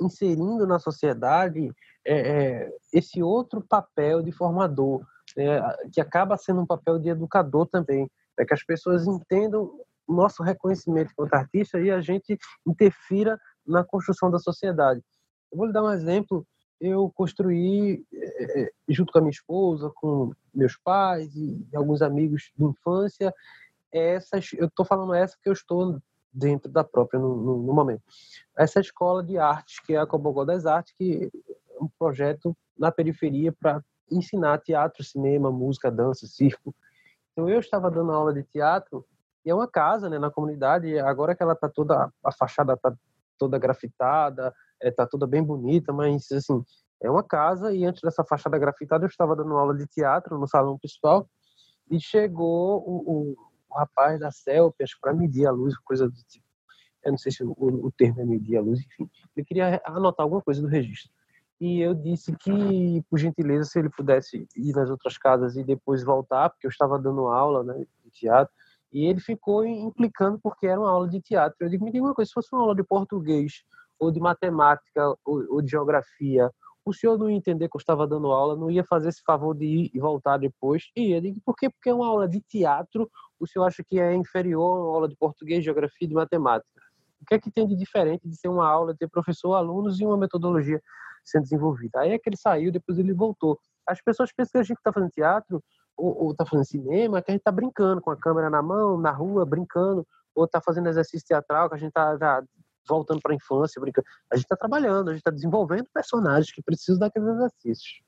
inserindo 0.00 0.66
na 0.66 0.78
sociedade 0.78 1.72
é, 2.06 2.18
é, 2.18 2.72
esse 2.92 3.22
outro 3.22 3.62
papel 3.62 4.22
de 4.22 4.32
formador. 4.32 5.04
é, 5.36 5.60
que 5.92 6.00
acaba 6.00 6.36
sendo 6.36 6.60
um 6.60 6.66
papel 6.66 6.98
de 6.98 7.08
educador 7.08 7.66
também, 7.66 8.08
é 8.38 8.44
que 8.44 8.54
as 8.54 8.62
pessoas 8.62 9.06
entendam 9.06 9.70
o 10.06 10.14
nosso 10.14 10.42
reconhecimento 10.42 11.12
como 11.16 11.28
artista 11.32 11.80
e 11.80 11.90
a 11.90 12.00
gente 12.00 12.38
interfira 12.66 13.38
na 13.66 13.82
construção 13.82 14.30
da 14.30 14.38
sociedade. 14.38 15.02
Eu 15.50 15.58
vou 15.58 15.66
lhe 15.66 15.72
dar 15.72 15.82
um 15.82 15.92
exemplo. 15.92 16.46
Eu 16.80 17.10
construí, 17.14 18.04
é, 18.12 18.70
junto 18.88 19.12
com 19.12 19.18
a 19.18 19.22
minha 19.22 19.30
esposa, 19.30 19.90
com 19.94 20.32
meus 20.52 20.76
pais 20.76 21.34
e 21.34 21.66
alguns 21.74 22.02
amigos 22.02 22.50
de 22.56 22.64
infância, 22.64 23.32
essas, 23.92 24.52
eu 24.54 24.66
estou 24.66 24.84
falando 24.84 25.14
essa 25.14 25.36
que 25.40 25.48
eu 25.48 25.52
estou 25.52 26.00
dentro 26.32 26.70
da 26.70 26.82
própria 26.82 27.20
no, 27.20 27.36
no, 27.36 27.62
no, 27.62 27.72
momento. 27.72 28.02
Essa 28.58 28.80
escola 28.80 29.22
de 29.22 29.38
artes, 29.38 29.78
que 29.78 29.94
é 29.94 29.98
a 29.98 30.06
Cobogó 30.06 30.44
das 30.44 30.66
Artes, 30.66 30.92
que 30.98 31.30
é 31.63 31.63
um 31.84 31.90
projeto 31.98 32.56
na 32.78 32.90
periferia 32.90 33.52
para 33.52 33.82
ensinar 34.10 34.58
teatro, 34.58 35.02
cinema, 35.02 35.50
música, 35.50 35.90
dança, 35.90 36.26
circo. 36.26 36.74
Então 37.32 37.48
eu 37.48 37.60
estava 37.60 37.90
dando 37.90 38.12
aula 38.12 38.32
de 38.32 38.42
teatro 38.44 39.04
e 39.44 39.50
é 39.50 39.54
uma 39.54 39.68
casa, 39.68 40.08
né, 40.08 40.18
na 40.18 40.30
comunidade. 40.30 40.98
Agora 40.98 41.34
que 41.34 41.42
ela 41.42 41.52
está 41.52 41.68
toda 41.68 42.10
a 42.24 42.32
fachada 42.32 42.74
está 42.74 42.92
toda 43.38 43.58
grafitada, 43.58 44.54
é, 44.80 44.90
toda 44.90 45.26
bem 45.26 45.42
bonita, 45.42 45.92
mas 45.92 46.30
assim 46.30 46.62
é 47.02 47.10
uma 47.10 47.22
casa 47.22 47.74
e 47.74 47.84
antes 47.84 48.00
dessa 48.00 48.24
fachada 48.24 48.56
grafitada 48.58 49.04
eu 49.04 49.08
estava 49.08 49.36
dando 49.36 49.56
aula 49.56 49.74
de 49.76 49.86
teatro 49.86 50.38
no 50.38 50.46
salão 50.46 50.78
principal 50.78 51.28
e 51.90 52.00
chegou 52.00 52.82
o, 52.86 53.32
o 53.32 53.36
o 53.74 53.78
rapaz 53.78 54.20
da 54.20 54.30
CELP, 54.30 54.80
acho 54.82 54.96
para 55.00 55.12
medir 55.12 55.46
a 55.46 55.50
luz, 55.50 55.76
coisa 55.78 56.08
do 56.08 56.16
tipo. 56.28 56.44
Eu 57.04 57.12
não 57.12 57.18
sei 57.18 57.32
se 57.32 57.42
o, 57.42 57.52
o 57.58 57.92
termo 57.92 58.20
é 58.20 58.24
medir 58.24 58.56
a 58.56 58.62
luz, 58.62 58.80
enfim. 58.80 59.10
Ele 59.36 59.44
queria 59.44 59.82
anotar 59.84 60.24
alguma 60.24 60.40
coisa 60.40 60.62
do 60.62 60.68
registro. 60.68 61.12
E 61.60 61.80
eu 61.80 61.94
disse 61.94 62.34
que, 62.36 63.02
por 63.08 63.18
gentileza, 63.18 63.64
se 63.64 63.78
ele 63.78 63.88
pudesse 63.88 64.46
ir 64.56 64.72
nas 64.74 64.90
outras 64.90 65.16
casas 65.16 65.56
e 65.56 65.62
depois 65.62 66.02
voltar, 66.02 66.50
porque 66.50 66.66
eu 66.66 66.70
estava 66.70 66.98
dando 66.98 67.28
aula 67.28 67.62
né, 67.62 67.86
de 68.04 68.10
teatro, 68.10 68.52
e 68.92 69.06
ele 69.06 69.20
ficou 69.20 69.64
implicando 69.64 70.38
porque 70.42 70.66
era 70.66 70.80
uma 70.80 70.90
aula 70.90 71.08
de 71.08 71.20
teatro. 71.20 71.56
Eu 71.60 71.68
digo, 71.68 71.84
me 71.84 71.90
diga 71.90 72.04
uma 72.04 72.14
coisa, 72.14 72.28
se 72.28 72.34
fosse 72.34 72.48
uma 72.52 72.62
aula 72.62 72.74
de 72.74 72.84
português, 72.84 73.64
ou 73.98 74.10
de 74.10 74.20
matemática, 74.20 75.14
ou, 75.24 75.44
ou 75.54 75.62
de 75.62 75.70
geografia, 75.70 76.50
o 76.84 76.92
senhor 76.92 77.18
não 77.18 77.30
ia 77.30 77.36
entender 77.36 77.68
que 77.68 77.76
eu 77.76 77.80
estava 77.80 78.06
dando 78.06 78.30
aula, 78.30 78.56
não 78.56 78.70
ia 78.70 78.84
fazer 78.84 79.08
esse 79.08 79.22
favor 79.22 79.54
de 79.54 79.64
ir 79.64 79.90
e 79.94 79.98
voltar 79.98 80.36
depois? 80.36 80.90
E 80.94 81.12
eu 81.12 81.20
digo, 81.20 81.40
por 81.44 81.56
quê? 81.56 81.70
Porque 81.70 81.88
é 81.88 81.94
uma 81.94 82.06
aula 82.06 82.28
de 82.28 82.40
teatro, 82.40 83.10
o 83.40 83.46
senhor 83.46 83.64
acha 83.64 83.82
que 83.82 83.98
é 83.98 84.14
inferior 84.14 84.76
a 84.76 84.82
uma 84.82 84.94
aula 84.94 85.08
de 85.08 85.16
português, 85.16 85.64
geografia 85.64 86.04
e 86.04 86.08
de 86.08 86.14
matemática? 86.14 86.82
O 87.22 87.24
que 87.24 87.34
é 87.34 87.38
que 87.38 87.50
tem 87.50 87.66
de 87.66 87.74
diferente 87.74 88.28
de 88.28 88.36
ser 88.36 88.48
uma 88.48 88.68
aula, 88.68 88.94
ter 88.94 89.08
professor, 89.08 89.54
alunos 89.54 89.98
e 89.98 90.04
uma 90.04 90.16
metodologia 90.16 90.80
sendo 91.24 91.44
desenvolvida? 91.44 92.00
Aí 92.00 92.12
é 92.12 92.18
que 92.18 92.28
ele 92.28 92.36
saiu, 92.36 92.70
depois 92.70 92.98
ele 92.98 93.12
voltou. 93.12 93.58
As 93.86 94.00
pessoas 94.00 94.32
pensam 94.32 94.52
que 94.52 94.58
a 94.58 94.62
gente 94.62 94.78
está 94.78 94.92
fazendo 94.92 95.10
teatro 95.10 95.62
ou 95.96 96.32
está 96.32 96.44
fazendo 96.44 96.66
cinema, 96.66 97.22
que 97.22 97.30
a 97.30 97.34
gente 97.34 97.40
está 97.40 97.52
brincando 97.52 98.00
com 98.00 98.10
a 98.10 98.16
câmera 98.16 98.50
na 98.50 98.62
mão, 98.62 98.98
na 98.98 99.12
rua, 99.12 99.46
brincando, 99.46 100.06
ou 100.34 100.44
está 100.44 100.60
fazendo 100.60 100.88
exercício 100.88 101.26
teatral, 101.26 101.68
que 101.68 101.76
a 101.76 101.78
gente 101.78 101.90
está 101.90 102.42
voltando 102.86 103.20
para 103.20 103.32
a 103.32 103.36
infância, 103.36 103.80
brincando. 103.80 104.06
A 104.30 104.36
gente 104.36 104.44
está 104.44 104.56
trabalhando, 104.56 105.08
a 105.08 105.12
gente 105.12 105.20
está 105.20 105.30
desenvolvendo 105.30 105.86
personagens 105.92 106.52
que 106.52 106.62
precisam 106.62 106.98
daqueles 106.98 107.28
exercícios. 107.28 108.02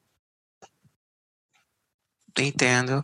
Entendo. 2.38 3.02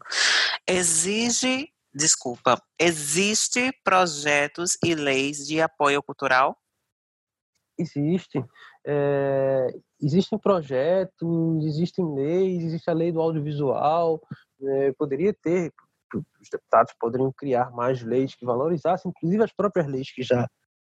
Exige, 0.66 1.72
desculpa, 1.94 2.61
existe 2.79 3.72
projetos 3.83 4.77
e 4.85 4.94
leis 4.94 5.46
de 5.46 5.61
apoio 5.61 6.03
cultural? 6.03 6.59
Existe. 7.79 8.44
É, 8.85 9.68
existem 10.02 10.38
projetos, 10.38 11.64
existem 11.64 12.04
leis, 12.14 12.64
existe 12.64 12.90
a 12.90 12.94
lei 12.94 13.12
do 13.12 13.20
audiovisual. 13.20 14.20
É, 14.60 14.92
poderia 14.92 15.32
ter, 15.32 15.72
os 16.14 16.48
deputados 16.50 16.92
poderiam 16.98 17.32
criar 17.32 17.70
mais 17.70 18.02
leis 18.02 18.34
que 18.34 18.44
valorizassem, 18.44 19.10
inclusive 19.10 19.42
as 19.42 19.52
próprias 19.52 19.86
leis 19.86 20.12
que 20.12 20.22
já 20.22 20.48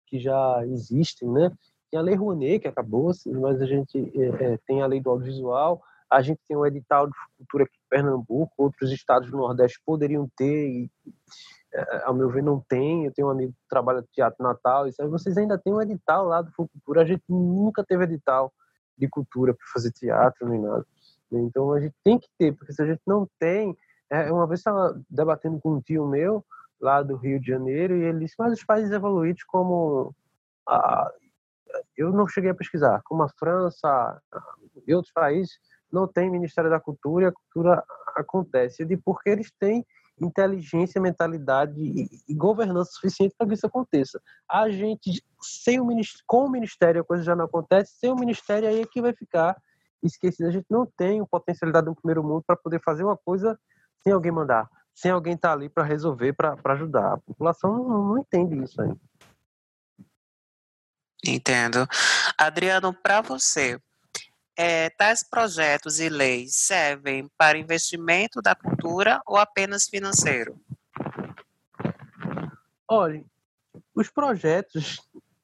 que 0.06 0.18
já 0.18 0.66
existem, 0.66 1.28
né? 1.28 1.52
Tem 1.88 1.98
a 1.98 2.02
Lei 2.02 2.16
Rouanet, 2.16 2.58
que 2.58 2.68
acabou, 2.68 3.12
mas 3.26 3.62
a 3.62 3.66
gente 3.66 3.96
é, 4.20 4.54
é, 4.54 4.58
tem 4.66 4.82
a 4.82 4.86
Lei 4.86 5.00
do 5.00 5.08
Audiovisual, 5.08 5.80
a 6.10 6.20
gente 6.20 6.40
tem 6.48 6.56
o 6.56 6.66
edital 6.66 7.06
de 7.06 7.12
cultura 7.38 7.64
aqui 7.64 7.76
em 7.76 7.88
Pernambuco, 7.88 8.52
outros 8.58 8.90
estados 8.90 9.30
do 9.30 9.36
Nordeste 9.36 9.80
poderiam 9.86 10.28
ter, 10.36 10.68
e, 10.68 10.90
é, 11.72 12.02
ao 12.04 12.12
meu 12.12 12.28
ver, 12.28 12.42
não 12.42 12.60
tem. 12.68 13.04
Eu 13.04 13.12
tenho 13.12 13.28
um 13.28 13.30
amigo 13.30 13.52
que 13.52 13.68
trabalha 13.68 14.00
no 14.00 14.06
Teatro 14.12 14.42
Natal, 14.42 14.88
e 14.88 14.92
sabe, 14.92 15.08
vocês 15.08 15.36
ainda 15.36 15.56
têm 15.56 15.72
um 15.72 15.80
edital 15.80 16.26
lá 16.26 16.42
do 16.42 16.50
Cultura, 16.52 17.02
a 17.02 17.04
gente 17.04 17.22
nunca 17.28 17.84
teve 17.84 18.02
edital 18.02 18.52
de 19.00 19.08
cultura 19.08 19.54
para 19.54 19.66
fazer 19.72 19.90
teatro 19.90 20.48
nem 20.48 20.60
nada. 20.60 20.86
Então 21.32 21.72
a 21.72 21.80
gente 21.80 21.94
tem 22.04 22.18
que 22.18 22.28
ter, 22.38 22.52
porque 22.52 22.72
se 22.72 22.82
a 22.82 22.86
gente 22.86 23.02
não 23.06 23.28
tem. 23.38 23.76
É, 24.08 24.30
uma 24.32 24.46
vez 24.46 24.60
estava 24.60 25.00
debatendo 25.08 25.60
com 25.60 25.74
um 25.74 25.80
tio 25.80 26.06
meu, 26.06 26.44
lá 26.80 27.02
do 27.02 27.16
Rio 27.16 27.38
de 27.38 27.46
Janeiro 27.46 27.96
e 27.96 28.02
ele 28.02 28.20
disse, 28.20 28.34
mas 28.38 28.52
os 28.54 28.64
países 28.64 28.90
evoluídos 28.90 29.44
como 29.44 30.14
a, 30.66 31.12
eu 31.96 32.10
não 32.10 32.26
cheguei 32.26 32.50
a 32.50 32.54
pesquisar, 32.54 33.00
como 33.04 33.22
a 33.22 33.28
França 33.28 34.20
e 34.86 34.94
outros 34.94 35.12
países 35.12 35.60
não 35.92 36.08
tem 36.08 36.30
Ministério 36.30 36.70
da 36.70 36.80
Cultura 36.80 37.26
e 37.26 37.28
a 37.28 37.32
cultura 37.32 37.84
acontece. 38.16 38.82
Eu 38.82 39.00
porque 39.04 39.30
eles 39.30 39.52
têm 39.58 39.86
inteligência, 40.20 41.00
mentalidade 41.00 41.80
e, 41.80 42.08
e 42.28 42.34
governança 42.34 42.92
suficiente 42.92 43.34
para 43.36 43.46
que 43.46 43.54
isso 43.54 43.66
aconteça. 43.66 44.20
A 44.48 44.70
gente, 44.70 45.22
sem 45.40 45.80
o 45.80 45.84
ministério, 45.84 46.24
com 46.26 46.44
o 46.44 46.50
Ministério 46.50 47.00
a 47.00 47.04
coisa 47.04 47.22
já 47.22 47.34
não 47.34 47.46
acontece, 47.46 47.92
sem 47.98 48.10
o 48.10 48.16
Ministério 48.16 48.68
aí 48.68 48.80
é 48.80 48.86
que 48.86 49.00
vai 49.00 49.12
ficar 49.12 49.56
esquecido. 50.02 50.46
A 50.48 50.52
gente 50.52 50.66
não 50.70 50.86
tem 50.86 51.24
potencialidade 51.24 51.86
no 51.86 51.94
primeiro 51.94 52.22
mundo 52.22 52.42
para 52.46 52.56
poder 52.56 52.80
fazer 52.82 53.04
uma 53.04 53.16
coisa 53.16 53.58
sem 54.02 54.12
alguém 54.12 54.32
mandar 54.32 54.68
sem 55.00 55.10
alguém 55.10 55.34
estar 55.34 55.48
tá 55.48 55.54
ali 55.54 55.68
para 55.68 55.82
resolver, 55.82 56.34
para 56.34 56.56
ajudar. 56.74 57.14
A 57.14 57.18
população 57.18 57.72
não, 57.72 58.04
não 58.08 58.18
entende 58.18 58.62
isso 58.62 58.80
aí. 58.82 58.92
Entendo. 61.26 61.86
Adriano, 62.36 62.92
para 62.92 63.20
você, 63.20 63.80
é, 64.62 64.90
tais 64.90 65.22
projetos 65.22 65.98
e 66.00 66.10
leis 66.10 66.54
servem 66.54 67.26
para 67.38 67.56
investimento 67.56 68.42
da 68.42 68.54
cultura 68.54 69.22
ou 69.26 69.38
apenas 69.38 69.84
financeiro? 69.88 70.60
Olha, 72.86 73.24
os 73.94 74.10
projetos 74.10 75.00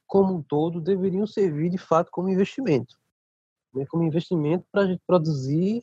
como 0.06 0.34
um 0.34 0.42
todo 0.42 0.82
deveriam 0.82 1.26
servir 1.26 1.70
de 1.70 1.78
fato 1.78 2.10
como 2.10 2.28
investimento, 2.28 2.94
né? 3.74 3.86
como 3.86 4.02
investimento 4.02 4.66
para 4.70 4.82
a 4.82 4.86
gente 4.86 5.00
produzir 5.06 5.82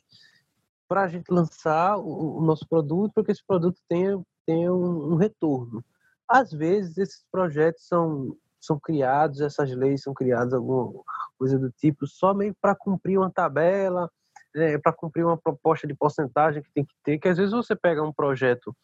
para 0.86 1.02
a 1.02 1.08
gente 1.08 1.28
lançar 1.28 1.98
o, 1.98 2.38
o, 2.38 2.42
nosso 2.42 2.68
produto, 2.68 3.14
para 3.14 3.24
que 3.24 3.32
esse 3.32 3.44
produto 3.44 3.80
tenha, 3.88 4.22
tenha 4.46 4.72
um, 4.72 5.14
um, 5.14 5.16
retorno. 5.16 5.84
Às 6.28 6.52
vezes, 6.52 6.98
esses 6.98 7.24
projetos 7.32 7.84
são, 7.88 8.36
são 8.64 8.78
criados, 8.78 9.40
essas 9.40 9.70
leis 9.74 10.02
são 10.02 10.14
criadas, 10.14 10.54
alguma 10.54 11.02
coisa 11.38 11.58
do 11.58 11.70
tipo, 11.70 12.06
só 12.06 12.34
meio 12.34 12.54
para 12.60 12.74
cumprir 12.74 13.18
uma 13.18 13.30
tabela, 13.30 14.10
é, 14.54 14.78
para 14.78 14.92
cumprir 14.92 15.24
uma 15.24 15.36
proposta 15.36 15.86
de 15.86 15.94
porcentagem 15.94 16.62
que 16.62 16.72
tem 16.72 16.84
que 16.84 16.94
ter, 17.02 17.18
que 17.18 17.28
às 17.28 17.36
vezes 17.36 17.52
você 17.52 17.74
pega 17.74 18.02
um 18.02 18.12
projeto, 18.12 18.74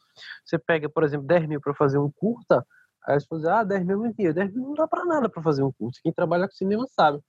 você 0.44 0.58
pega, 0.58 0.88
por 0.88 1.04
exemplo, 1.04 1.26
10 1.26 1.46
mil 1.46 1.60
para 1.60 1.74
fazer 1.74 1.98
um 1.98 2.10
curta, 2.10 2.66
aí 3.06 3.18
você 3.20 3.26
fala, 3.26 3.60
ah, 3.60 3.64
10 3.64 3.84
mil 3.86 4.04
é 4.04 4.08
mentira, 4.08 4.32
10 4.34 4.52
mil 4.52 4.64
não 4.64 4.74
dá 4.74 4.86
para 4.88 5.04
nada 5.04 5.28
para 5.28 5.42
fazer 5.42 5.62
um 5.62 5.72
curta, 5.72 5.98
quem 6.02 6.12
trabalha 6.12 6.46
com 6.46 6.54
cinema 6.54 6.86
sabe 6.88 7.20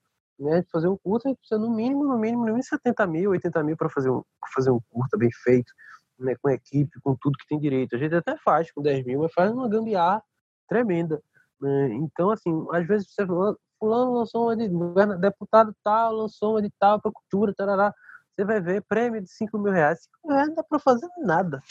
né, 0.41 0.61
de 0.61 0.69
fazer 0.69 0.87
um 0.87 0.97
curta, 0.97 1.27
a 1.27 1.29
gente 1.29 1.37
precisa 1.37 1.59
no 1.59 1.69
mínimo, 1.69 2.03
no 2.03 2.17
mínimo, 2.17 2.39
no 2.39 2.45
mínimo 2.47 2.63
70 2.63 3.07
mil, 3.07 3.31
80 3.31 3.63
mil 3.63 3.77
para 3.77 3.89
fazer 3.89 4.09
um, 4.09 4.23
fazer 4.53 4.71
um 4.71 4.79
curta 4.89 5.17
bem 5.17 5.29
feito, 5.31 5.71
né, 6.19 6.35
com 6.41 6.49
equipe, 6.49 6.99
com 7.01 7.15
tudo 7.15 7.37
que 7.37 7.47
tem 7.47 7.59
direito. 7.59 7.95
A 7.95 7.99
gente 7.99 8.15
até 8.15 8.35
faz 8.37 8.71
com 8.71 8.81
10 8.81 9.05
mil, 9.05 9.21
mas 9.21 9.33
faz 9.33 9.51
uma 9.51 9.69
gambiarra 9.69 10.21
tremenda. 10.67 11.21
Né? 11.61 11.93
Então, 11.93 12.31
assim, 12.31 12.65
às 12.71 12.87
vezes 12.87 13.13
você 13.13 13.25
fala, 13.25 13.55
fulano 13.79 14.13
lançou 14.13 14.47
um 14.47 14.51
edital, 14.53 15.17
deputado 15.19 15.75
tal, 15.83 16.13
lançou 16.13 16.55
um 16.55 16.59
edital 16.59 16.99
para 16.99 17.11
cultura, 17.11 17.53
tarará. 17.53 17.93
Você 18.33 18.45
vai 18.45 18.61
ver 18.61 18.83
prêmio 18.83 19.21
de 19.21 19.29
5 19.29 19.57
mil 19.59 19.71
reais. 19.71 20.03
5 20.03 20.27
mil 20.27 20.35
reais 20.35 20.47
não 20.49 20.55
dá 20.55 20.63
para 20.63 20.79
fazer 20.79 21.07
nada. 21.19 21.61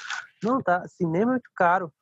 Não 0.43 0.63
tá. 0.63 0.87
Cinema 0.89 1.33
é 1.33 1.35
muito 1.35 1.51
caro. 1.55 1.93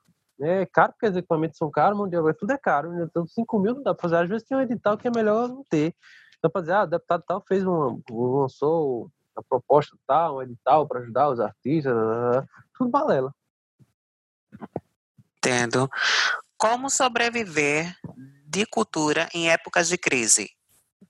É 0.40 0.66
caro 0.66 0.92
porque 0.92 1.08
os 1.08 1.16
equipamentos 1.16 1.58
são 1.58 1.70
caros, 1.70 1.98
de 2.10 2.16
obra, 2.16 2.34
tudo 2.34 2.52
é 2.52 2.58
caro. 2.58 3.02
Então, 3.02 3.26
5 3.26 3.58
mil 3.58 3.74
não 3.74 3.82
dá 3.82 3.94
para 3.94 4.02
fazer. 4.02 4.22
Às 4.22 4.28
vezes 4.28 4.46
tem 4.46 4.56
um 4.56 4.60
edital 4.60 4.96
que 4.96 5.08
é 5.08 5.10
melhor 5.10 5.48
não 5.48 5.64
ter. 5.68 5.94
Então, 6.38 6.60
dizer, 6.60 6.72
ah, 6.72 6.84
o 6.84 6.86
deputado 6.86 7.24
tal 7.26 7.44
fez 7.46 7.66
um, 7.66 8.00
lançou 8.10 9.10
a 9.36 9.42
proposta 9.42 9.96
tal, 10.06 10.36
um 10.36 10.42
edital 10.42 10.86
para 10.86 11.00
ajudar 11.00 11.30
os 11.30 11.40
artistas, 11.40 11.94
tudo 12.76 12.90
balela. 12.90 13.32
Entendo. 15.38 15.88
Como 16.58 16.90
sobreviver 16.90 17.94
de 18.44 18.66
cultura 18.66 19.28
em 19.32 19.48
épocas 19.48 19.88
de 19.88 19.96
crise? 19.96 20.50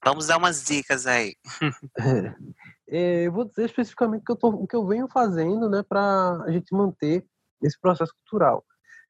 Vamos 0.04 0.26
dar 0.26 0.36
umas 0.36 0.64
dicas 0.64 1.06
aí. 1.06 1.34
É, 2.90 3.26
eu 3.26 3.32
vou 3.32 3.44
dizer 3.44 3.66
especificamente 3.66 4.24
que 4.24 4.32
eu, 4.32 4.36
tô, 4.36 4.48
o 4.48 4.66
que 4.66 4.74
eu 4.74 4.86
venho 4.86 5.06
fazendo 5.08 5.68
né, 5.68 5.82
para 5.86 6.42
a 6.42 6.50
gente 6.50 6.74
manter 6.74 7.22
esse 7.62 7.78
processo 7.78 8.14
cultural. 8.14 8.64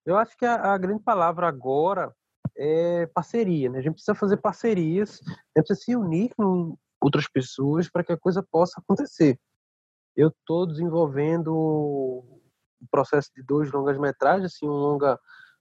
Eu 0.04 0.16
acho 0.16 0.36
que 0.36 0.44
a, 0.44 0.72
a 0.72 0.76
grande 0.76 1.00
palavra 1.00 1.46
agora 1.46 2.12
é 2.56 3.06
parceria, 3.06 3.70
né? 3.70 3.78
A 3.78 3.82
gente 3.82 3.92
precisa 3.92 4.16
fazer 4.16 4.38
parcerias, 4.38 5.20
a 5.28 5.60
gente 5.60 5.68
precisa 5.68 5.80
se 5.80 5.94
unir 5.94 6.34
com 6.36 6.76
outras 7.00 7.28
pessoas 7.28 7.88
para 7.88 8.02
que 8.02 8.10
a 8.10 8.18
coisa 8.18 8.44
possa 8.50 8.80
acontecer. 8.80 9.38
eu 10.16 10.26
estou 10.26 10.66
desenvolvendo 10.66 11.54
o 11.54 12.40
processo 12.90 13.30
de 13.32 13.44
dois 13.44 13.70
longas-metragens, 13.70 14.52
assim, 14.52 14.66
um 14.66 14.72
longa 14.72 15.14
um 15.14 15.18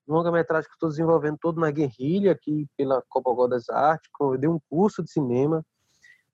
longa-metragem 0.08 0.70
que 0.70 0.76
estou 0.76 0.89
desenvolvendo 0.89 1.38
todo 1.39 1.60
na 1.60 1.70
guerrilha 1.70 2.32
aqui 2.32 2.65
pela 2.78 3.04
Copacabana 3.10 3.50
das 3.50 3.70
Artes. 3.70 4.10
Eu 4.20 4.38
dei 4.38 4.50
um 4.50 4.60
curso 4.70 5.04
de 5.04 5.12
cinema 5.12 5.63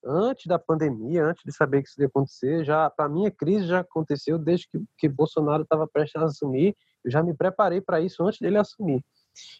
antes 0.05 0.45
da 0.47 0.59
pandemia, 0.59 1.25
antes 1.25 1.43
de 1.43 1.51
saber 1.51 1.81
que 1.81 1.89
isso 1.89 2.01
ia 2.01 2.07
acontecer. 2.07 2.63
Já 2.63 2.89
para 2.89 3.09
mim 3.09 3.25
a 3.25 3.31
crise 3.31 3.67
já 3.67 3.79
aconteceu 3.79 4.37
desde 4.37 4.67
que, 4.67 4.83
que 4.97 5.09
Bolsonaro 5.09 5.63
estava 5.63 5.87
prestes 5.87 6.21
a 6.21 6.25
assumir. 6.25 6.75
Eu 7.03 7.11
já 7.11 7.23
me 7.23 7.33
preparei 7.33 7.81
para 7.81 7.99
isso 7.99 8.23
antes 8.23 8.39
dele 8.39 8.57
assumir. 8.57 9.03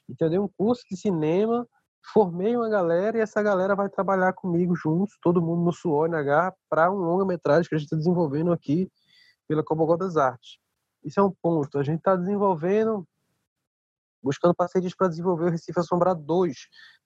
Então 0.07 0.27
eu 0.27 0.29
dei 0.29 0.39
um 0.39 0.47
curso 0.47 0.83
de 0.89 0.95
cinema, 0.97 1.67
formei 2.11 2.55
uma 2.55 2.69
galera 2.69 3.17
e 3.17 3.21
essa 3.21 3.41
galera 3.41 3.75
vai 3.75 3.89
trabalhar 3.89 4.33
comigo 4.33 4.75
juntos, 4.75 5.17
todo 5.21 5.41
mundo 5.41 5.63
no 5.63 5.71
suor 5.71 6.07
e 6.07 6.11
na 6.11 6.21
garra, 6.21 6.53
para 6.69 6.91
um 6.91 6.97
longa-metragem 6.97 7.67
que 7.67 7.75
a 7.75 7.77
gente 7.77 7.87
está 7.87 7.97
desenvolvendo 7.97 8.51
aqui 8.51 8.89
pela 9.47 9.63
Cobogó 9.63 9.95
das 9.95 10.17
Artes. 10.17 10.57
Isso 11.03 11.19
é 11.19 11.23
um 11.23 11.31
ponto. 11.41 11.77
A 11.77 11.83
gente 11.83 11.99
está 11.99 12.15
desenvolvendo, 12.15 13.05
buscando 14.23 14.55
parcerias 14.55 14.95
para 14.95 15.09
desenvolver 15.09 15.45
o 15.45 15.49
Recife 15.49 15.79
Assombrado 15.79 16.21
2. 16.21 16.55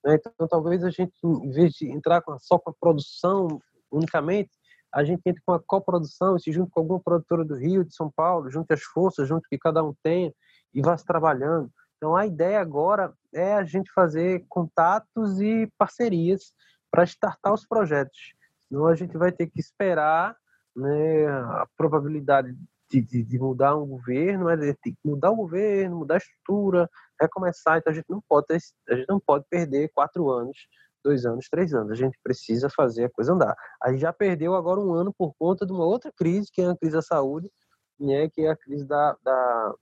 Né? 0.06 0.15
Então, 0.15 0.47
talvez 0.47 0.84
a 0.84 0.89
gente, 0.89 1.13
em 1.23 1.49
vez 1.51 1.73
de 1.73 1.89
entrar 1.91 2.23
só 2.39 2.60
com 2.60 2.69
a 2.69 2.73
produção 2.80 3.60
unicamente, 3.91 4.51
a 4.93 5.03
gente 5.03 5.21
entre 5.25 5.41
com 5.45 5.53
a 5.53 5.60
coprodução 5.60 6.39
se 6.39 6.51
junto 6.51 6.71
com 6.71 6.80
alguma 6.80 6.99
produtora 6.99 7.43
do 7.43 7.56
Rio, 7.56 7.84
de 7.84 7.93
São 7.93 8.12
Paulo, 8.12 8.49
junte 8.49 8.73
as 8.73 8.84
forças, 8.84 9.27
junto 9.27 9.47
que 9.49 9.58
cada 9.58 9.84
um 9.84 9.93
tenha 10.03 10.34
e 10.73 10.82
vá 10.82 10.95
se 10.97 11.06
trabalhando. 11.06 11.69
Então, 11.97 12.15
a 12.15 12.25
ideia 12.25 12.62
agora 12.62 13.13
é 13.34 13.53
a 13.53 13.63
gente 13.63 13.91
fazer 13.91 14.45
contatos 14.47 15.41
e 15.41 15.67
parcerias 15.77 16.53
para 16.91 17.03
startar 17.03 17.53
os 17.53 17.65
projetos. 17.65 18.34
Senão 18.67 18.86
a 18.86 18.95
gente 18.95 19.17
vai 19.17 19.32
ter 19.32 19.47
que 19.47 19.60
esperar 19.60 20.36
né, 20.75 21.27
a 21.27 21.67
probabilidade 21.75 22.56
de, 22.89 23.02
de, 23.02 23.23
de, 23.23 23.39
mudar 23.39 23.76
um 23.76 23.86
governo, 23.86 24.50
é 24.50 24.58
ter 24.58 24.91
que 24.91 24.97
mudar 25.04 25.32
o 25.32 25.36
governo, 25.36 25.97
mudar 25.97 26.15
a 26.15 26.17
estrutura, 26.17 26.89
recomeçar. 27.19 27.78
Então 27.78 27.91
a 27.91 27.95
gente 27.95 28.10
não 28.10 28.21
pode 28.28 28.47
ter, 28.47 28.60
a 28.89 28.95
gente 28.95 29.10
não 29.10 29.19
pode 29.19 29.45
perder 29.50 29.91
quatro 29.93 30.30
anos, 30.30 30.58
dois 31.04 31.26
anos, 31.26 31.47
três 31.50 31.73
anos. 31.73 31.91
A 31.91 31.95
gente 31.95 32.17
precisa 32.23 32.69
fazer 32.69 33.06
a 33.06 33.10
coisa 33.10 33.34
andar. 33.34 33.56
A 33.82 33.91
gente 33.91 34.02
já 34.02 34.13
perdeu 34.13 34.56
agora 34.56 34.80
um 34.80 34.93
ano 34.93 35.13
por 35.13 35.34
conta 35.38 35.65
de 35.65 35.71
uma 35.71 35.86
outra 35.86 36.12
crise, 36.12 36.50
que 36.52 36.62
é 36.62 36.69
a 36.69 36.78
crise 36.78 36.95
da 36.95 37.02
saúde, 37.02 37.52
né, 38.00 38.30
que 38.30 38.41
é 38.41 38.50
a 38.50 38.56
crise 38.56 38.86
da, 38.86 39.15
da, 39.23 39.76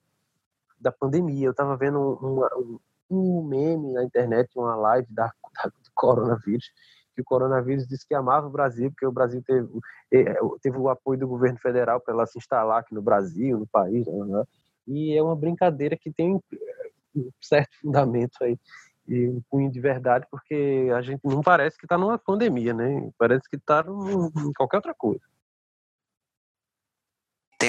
da 0.80 0.92
pandemia. 0.92 1.48
Eu 1.48 1.52
estava 1.52 1.76
vendo 1.78 2.00
um, 2.00 2.44
um, 2.44 2.80
um, 3.10 3.44
meme 3.44 3.94
na 3.94 4.04
internet, 4.04 4.50
uma 4.56 4.76
live 4.76 5.08
da, 5.12 5.32
da, 5.54 5.70
do 5.70 5.92
coronavírus, 5.94 6.72
que 7.16 7.22
o 7.22 7.26
coronavírus 7.26 7.88
disse 7.88 8.06
que 8.08 8.14
amava 8.14 8.48
o 8.48 8.52
Brasil, 8.52 8.92
porque 8.92 9.06
o 9.06 9.12
Brasil 9.12 9.42
teve, 9.46 9.68
é, 10.12 10.36
teve 10.62 10.78
o 10.78 10.90
apoio 10.90 11.20
do 11.20 11.28
governo 11.28 11.58
federal 11.58 12.00
para 12.00 12.14
ela 12.14 12.26
se 12.28 12.38
instalar 12.38 12.82
aqui 12.82 12.94
no 12.94 13.02
Brasil, 13.02 13.58
no 13.58 13.68
país, 13.68 14.06
né? 14.06 14.26
né 14.26 14.44
e 14.88 15.18
é 15.18 15.24
uma 15.24 15.36
brincadeira 15.36 15.98
que 15.98 16.12
tem 16.12 16.36
um 16.36 17.30
certo 17.42 17.76
fundamento 17.82 18.36
aí 18.42 18.60
e 19.08 19.28
um 19.28 19.42
punho 19.50 19.72
de 19.72 19.80
verdade, 19.80 20.26
porque 20.30 20.90
a 20.96 21.02
gente 21.02 21.22
não 21.24 21.42
parece 21.42 21.78
que 21.78 21.86
está 21.86 21.98
numa 21.98 22.18
pandemia, 22.18 22.74
né? 22.74 23.10
Parece 23.18 23.48
que 23.48 23.56
está 23.56 23.86
em 23.88 24.54
qualquer 24.54 24.78
outra 24.78 24.94
coisa. 24.96 25.22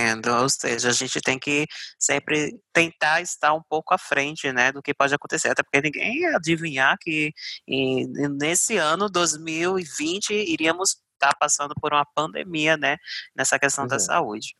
Entendo, 0.06 0.32
ou 0.32 0.48
seja, 0.48 0.90
a 0.90 0.92
gente 0.92 1.20
tem 1.20 1.38
que 1.38 1.66
sempre 1.98 2.56
tentar 2.72 3.20
estar 3.20 3.52
um 3.52 3.62
pouco 3.68 3.92
à 3.92 3.98
frente, 3.98 4.52
né, 4.52 4.70
do 4.70 4.80
que 4.80 4.94
pode 4.94 5.12
acontecer, 5.12 5.48
até 5.48 5.62
porque 5.62 5.80
ninguém 5.80 6.20
ia 6.20 6.36
adivinhar 6.36 6.96
que 7.00 7.32
em, 7.66 8.06
nesse 8.38 8.76
ano 8.76 9.08
2020 9.10 10.32
iríamos 10.32 10.90
estar 11.14 11.32
tá 11.32 11.36
passando 11.38 11.74
por 11.80 11.92
uma 11.92 12.06
pandemia, 12.14 12.76
né, 12.76 12.96
nessa 13.34 13.58
questão 13.58 13.88
pois 13.88 13.90
da 13.90 14.14
é. 14.14 14.16
saúde. 14.16 14.54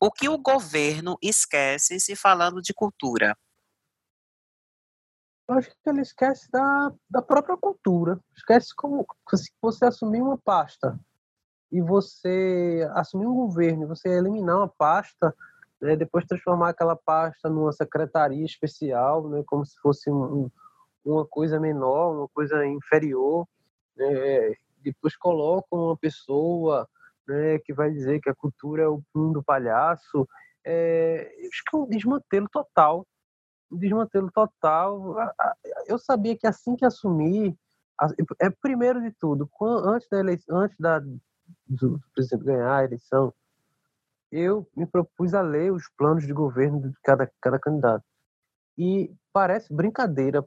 O 0.00 0.10
que 0.10 0.28
o 0.28 0.38
governo 0.38 1.18
esquece 1.20 2.00
se 2.00 2.16
falando 2.16 2.62
de 2.62 2.72
cultura? 2.72 3.36
Eu 5.48 5.58
acho 5.58 5.70
que 5.70 5.90
ele 5.90 6.00
esquece 6.00 6.50
da, 6.50 6.90
da 7.08 7.22
própria 7.22 7.56
cultura. 7.56 8.18
Esquece 8.34 8.74
como 8.74 9.06
se 9.34 9.52
você 9.60 9.84
assumir 9.84 10.22
uma 10.22 10.38
pasta 10.38 10.98
e 11.70 11.80
você 11.80 12.88
assumir 12.94 13.26
um 13.26 13.34
governo 13.34 13.84
e 13.84 13.86
você 13.86 14.08
eliminar 14.08 14.56
uma 14.56 14.68
pasta, 14.68 15.34
né, 15.80 15.96
depois 15.96 16.24
transformar 16.24 16.70
aquela 16.70 16.96
pasta 16.96 17.48
numa 17.48 17.72
secretaria 17.72 18.44
especial, 18.44 19.28
né, 19.28 19.42
como 19.46 19.64
se 19.64 19.76
fosse 19.80 20.10
um, 20.10 20.50
uma 21.04 21.26
coisa 21.26 21.58
menor, 21.60 22.16
uma 22.16 22.28
coisa 22.28 22.64
inferior, 22.66 23.46
né, 23.96 24.54
depois 24.80 25.16
colocam 25.16 25.86
uma 25.86 25.96
pessoa 25.96 26.88
né, 27.26 27.58
que 27.58 27.72
vai 27.72 27.90
dizer 27.90 28.20
que 28.20 28.30
a 28.30 28.34
cultura 28.34 28.84
é 28.84 28.88
o 28.88 29.02
pum 29.12 29.32
do 29.32 29.42
palhaço, 29.42 30.28
é, 30.64 31.30
acho 31.48 31.62
que 31.64 31.76
é 31.76 31.78
um 31.78 31.86
desmantelo 31.86 32.48
total, 32.48 33.06
um 33.70 33.76
desmantelo 33.76 34.30
total. 34.32 35.16
Eu 35.86 35.98
sabia 35.98 36.36
que 36.36 36.46
assim 36.46 36.76
que 36.76 36.84
assumir, 36.84 37.56
é 38.40 38.50
primeiro 38.50 39.00
de 39.00 39.12
tudo, 39.12 39.48
antes 39.62 40.08
da 40.08 40.18
eleição, 40.18 40.58
antes 40.58 40.76
da 40.78 41.00
do 41.66 42.00
presidente 42.14 42.44
ganhar 42.44 42.76
a 42.76 42.84
eleição, 42.84 43.32
eu 44.30 44.68
me 44.76 44.86
propus 44.86 45.34
a 45.34 45.40
ler 45.40 45.72
os 45.72 45.88
planos 45.96 46.26
de 46.26 46.32
governo 46.32 46.80
de 46.80 46.92
cada, 47.02 47.30
cada 47.40 47.58
candidato. 47.58 48.04
E 48.76 49.12
parece 49.32 49.72
brincadeira, 49.72 50.46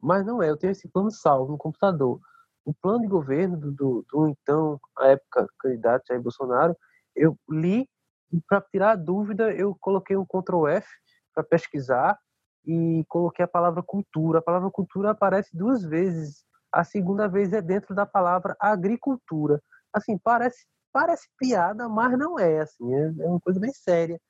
mas 0.00 0.24
não 0.26 0.42
é. 0.42 0.50
Eu 0.50 0.56
tenho 0.56 0.72
esse 0.72 0.88
plano 0.88 1.10
salvo 1.10 1.52
no 1.52 1.58
computador. 1.58 2.20
O 2.64 2.74
plano 2.74 3.00
de 3.00 3.08
governo 3.08 3.56
do, 3.56 3.72
do, 3.72 4.06
do 4.10 4.28
então, 4.28 4.80
à 4.98 5.08
época, 5.08 5.46
candidato 5.58 6.06
Jair 6.08 6.20
Bolsonaro, 6.20 6.76
eu 7.14 7.36
li 7.50 7.88
e 8.32 8.40
para 8.40 8.60
tirar 8.60 8.92
a 8.92 8.96
dúvida, 8.96 9.52
eu 9.52 9.76
coloquei 9.78 10.16
um 10.16 10.24
Ctrl 10.24 10.66
F 10.66 10.88
para 11.34 11.44
pesquisar 11.44 12.18
e 12.64 13.04
coloquei 13.08 13.44
a 13.44 13.48
palavra 13.48 13.82
cultura. 13.82 14.38
A 14.38 14.42
palavra 14.42 14.70
cultura 14.70 15.10
aparece 15.10 15.54
duas 15.56 15.82
vezes. 15.84 16.44
A 16.70 16.82
segunda 16.82 17.28
vez 17.28 17.52
é 17.52 17.60
dentro 17.60 17.94
da 17.94 18.06
palavra 18.06 18.56
agricultura 18.58 19.62
assim, 19.92 20.18
parece, 20.18 20.66
parece 20.92 21.28
piada, 21.38 21.88
mas 21.88 22.16
não 22.18 22.38
é, 22.38 22.60
assim, 22.60 22.94
é, 22.94 23.24
é 23.24 23.26
uma 23.26 23.40
coisa 23.40 23.60
bem 23.60 23.72
séria, 23.72 24.20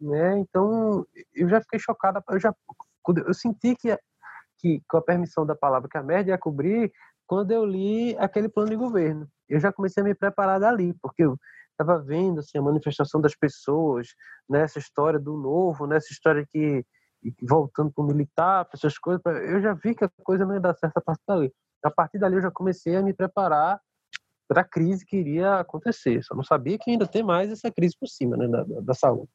né? 0.00 0.38
Então, 0.38 1.06
eu 1.34 1.48
já 1.48 1.60
fiquei 1.60 1.78
chocada, 1.78 2.22
eu 2.30 2.40
já 2.40 2.54
eu 3.26 3.34
senti 3.34 3.74
que, 3.76 3.98
que 4.58 4.82
com 4.88 4.98
a 4.98 5.02
permissão 5.02 5.44
da 5.44 5.54
palavra 5.54 5.88
que 5.88 5.98
a 5.98 6.02
merda 6.02 6.30
ia 6.30 6.38
cobrir, 6.38 6.92
quando 7.26 7.50
eu 7.52 7.64
li 7.64 8.16
aquele 8.18 8.48
plano 8.48 8.70
de 8.70 8.76
governo. 8.76 9.28
Eu 9.48 9.60
já 9.60 9.72
comecei 9.72 10.02
a 10.02 10.04
me 10.04 10.14
preparar 10.14 10.60
dali, 10.60 10.94
porque 11.00 11.24
eu 11.24 11.36
estava 11.70 11.98
vendo 11.98 12.40
assim, 12.40 12.58
a 12.58 12.62
manifestação 12.62 13.20
das 13.20 13.34
pessoas, 13.34 14.08
nessa 14.48 14.78
né, 14.78 14.82
história 14.82 15.18
do 15.18 15.36
novo, 15.36 15.86
nessa 15.86 16.08
né, 16.08 16.12
história 16.12 16.46
que 16.48 16.84
voltando 17.42 17.92
para 17.92 18.02
o 18.02 18.06
militar, 18.06 18.64
para 18.64 18.76
essas 18.76 18.98
coisas, 18.98 19.22
eu 19.26 19.60
já 19.60 19.74
vi 19.74 19.94
que 19.94 20.04
a 20.04 20.10
coisa 20.24 20.44
não 20.44 20.54
ia 20.54 20.60
dar 20.60 20.74
certo 20.74 20.96
a 20.96 21.00
partir 21.00 21.22
dali. 21.26 21.52
A 21.84 21.90
partir 21.90 22.18
dali 22.18 22.36
eu 22.36 22.42
já 22.42 22.50
comecei 22.50 22.96
a 22.96 23.02
me 23.02 23.12
preparar 23.12 23.80
para 24.50 24.62
a 24.62 24.64
crise 24.64 25.06
que 25.06 25.16
iria 25.16 25.60
acontecer. 25.60 26.24
Só 26.24 26.34
não 26.34 26.42
sabia 26.42 26.76
que 26.76 26.90
ainda 26.90 27.06
tem 27.06 27.22
mais 27.22 27.52
essa 27.52 27.70
crise 27.70 27.96
por 27.96 28.08
cima 28.08 28.36
né, 28.36 28.48
da, 28.48 28.64
da 28.80 28.94
saúde. 28.94 29.30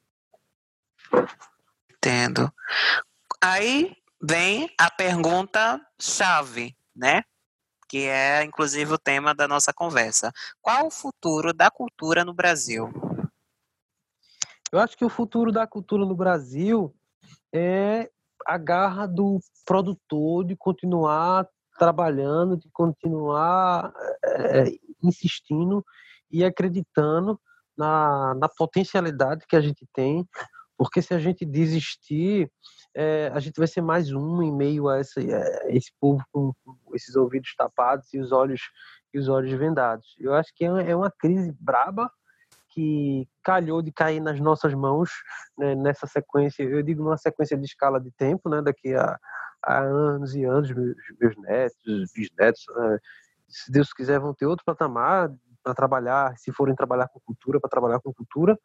Entendo. 1.89 2.51
Aí 3.41 3.95
vem 4.21 4.69
a 4.77 4.91
pergunta 4.91 5.79
chave, 5.97 6.75
né? 6.93 7.23
Que 7.87 8.07
é 8.07 8.43
inclusive 8.43 8.91
o 8.91 8.97
tema 8.97 9.33
da 9.33 9.47
nossa 9.47 9.71
conversa. 9.73 10.33
Qual 10.61 10.87
o 10.87 10.91
futuro 10.91 11.53
da 11.53 11.71
cultura 11.71 12.25
no 12.25 12.33
Brasil? 12.33 12.91
Eu 14.69 14.79
acho 14.79 14.97
que 14.97 15.05
o 15.05 15.09
futuro 15.09 15.49
da 15.49 15.65
cultura 15.65 16.05
no 16.05 16.15
Brasil 16.15 16.93
é 17.53 18.11
a 18.45 18.57
garra 18.57 19.07
do 19.07 19.39
produtor 19.65 20.43
de 20.43 20.57
continuar 20.57 21.47
trabalhando, 21.79 22.57
de 22.57 22.69
continuar 22.71 23.93
é, 24.23 24.77
insistindo 25.07 25.83
e 26.31 26.43
acreditando 26.43 27.39
na, 27.77 28.33
na 28.35 28.49
potencialidade 28.49 29.45
que 29.47 29.55
a 29.55 29.61
gente 29.61 29.85
tem, 29.93 30.27
porque 30.77 31.01
se 31.01 31.13
a 31.13 31.19
gente 31.19 31.45
desistir, 31.45 32.51
é, 32.93 33.31
a 33.33 33.39
gente 33.39 33.57
vai 33.57 33.67
ser 33.67 33.81
mais 33.81 34.11
um 34.11 34.41
em 34.41 34.51
meio 34.51 34.89
a 34.89 34.99
esse, 34.99 35.31
é, 35.31 35.79
povo 35.99 36.23
com, 36.31 36.53
esses 36.93 37.15
ouvidos 37.15 37.53
tapados 37.55 38.13
e 38.13 38.19
os 38.19 38.31
olhos 38.31 38.61
e 39.13 39.19
os 39.19 39.29
olhos 39.29 39.51
vendados. 39.53 40.15
Eu 40.19 40.33
acho 40.33 40.53
que 40.53 40.65
é, 40.65 40.91
é 40.91 40.95
uma 40.95 41.09
crise 41.09 41.53
braba 41.59 42.11
que 42.69 43.25
calhou 43.41 43.81
de 43.81 43.91
cair 43.91 44.19
nas 44.19 44.37
nossas 44.39 44.73
mãos 44.73 45.09
né, 45.57 45.75
nessa 45.75 46.05
sequência. 46.05 46.63
Eu 46.63 46.83
digo 46.83 47.01
numa 47.01 47.17
sequência 47.17 47.57
de 47.57 47.65
escala 47.65 48.01
de 48.01 48.11
tempo, 48.11 48.49
né, 48.49 48.61
daqui 48.61 48.93
a, 48.93 49.17
a 49.63 49.79
anos 49.79 50.35
e 50.35 50.43
anos, 50.43 50.69
meus, 50.71 50.95
meus 51.19 51.37
netos, 51.37 52.11
bisnetos, 52.13 52.65
né, 52.75 52.99
se 53.47 53.71
Deus 53.71 53.93
quiser, 53.93 54.19
vão 54.19 54.33
ter 54.33 54.45
outro 54.45 54.65
patamar 54.65 55.31
para 55.63 55.73
trabalhar, 55.73 56.37
se 56.37 56.51
forem 56.51 56.75
trabalhar 56.75 57.07
com 57.07 57.19
cultura, 57.19 57.59
para 57.59 57.69
trabalhar 57.69 57.99
com 57.99 58.13
cultura. 58.13 58.57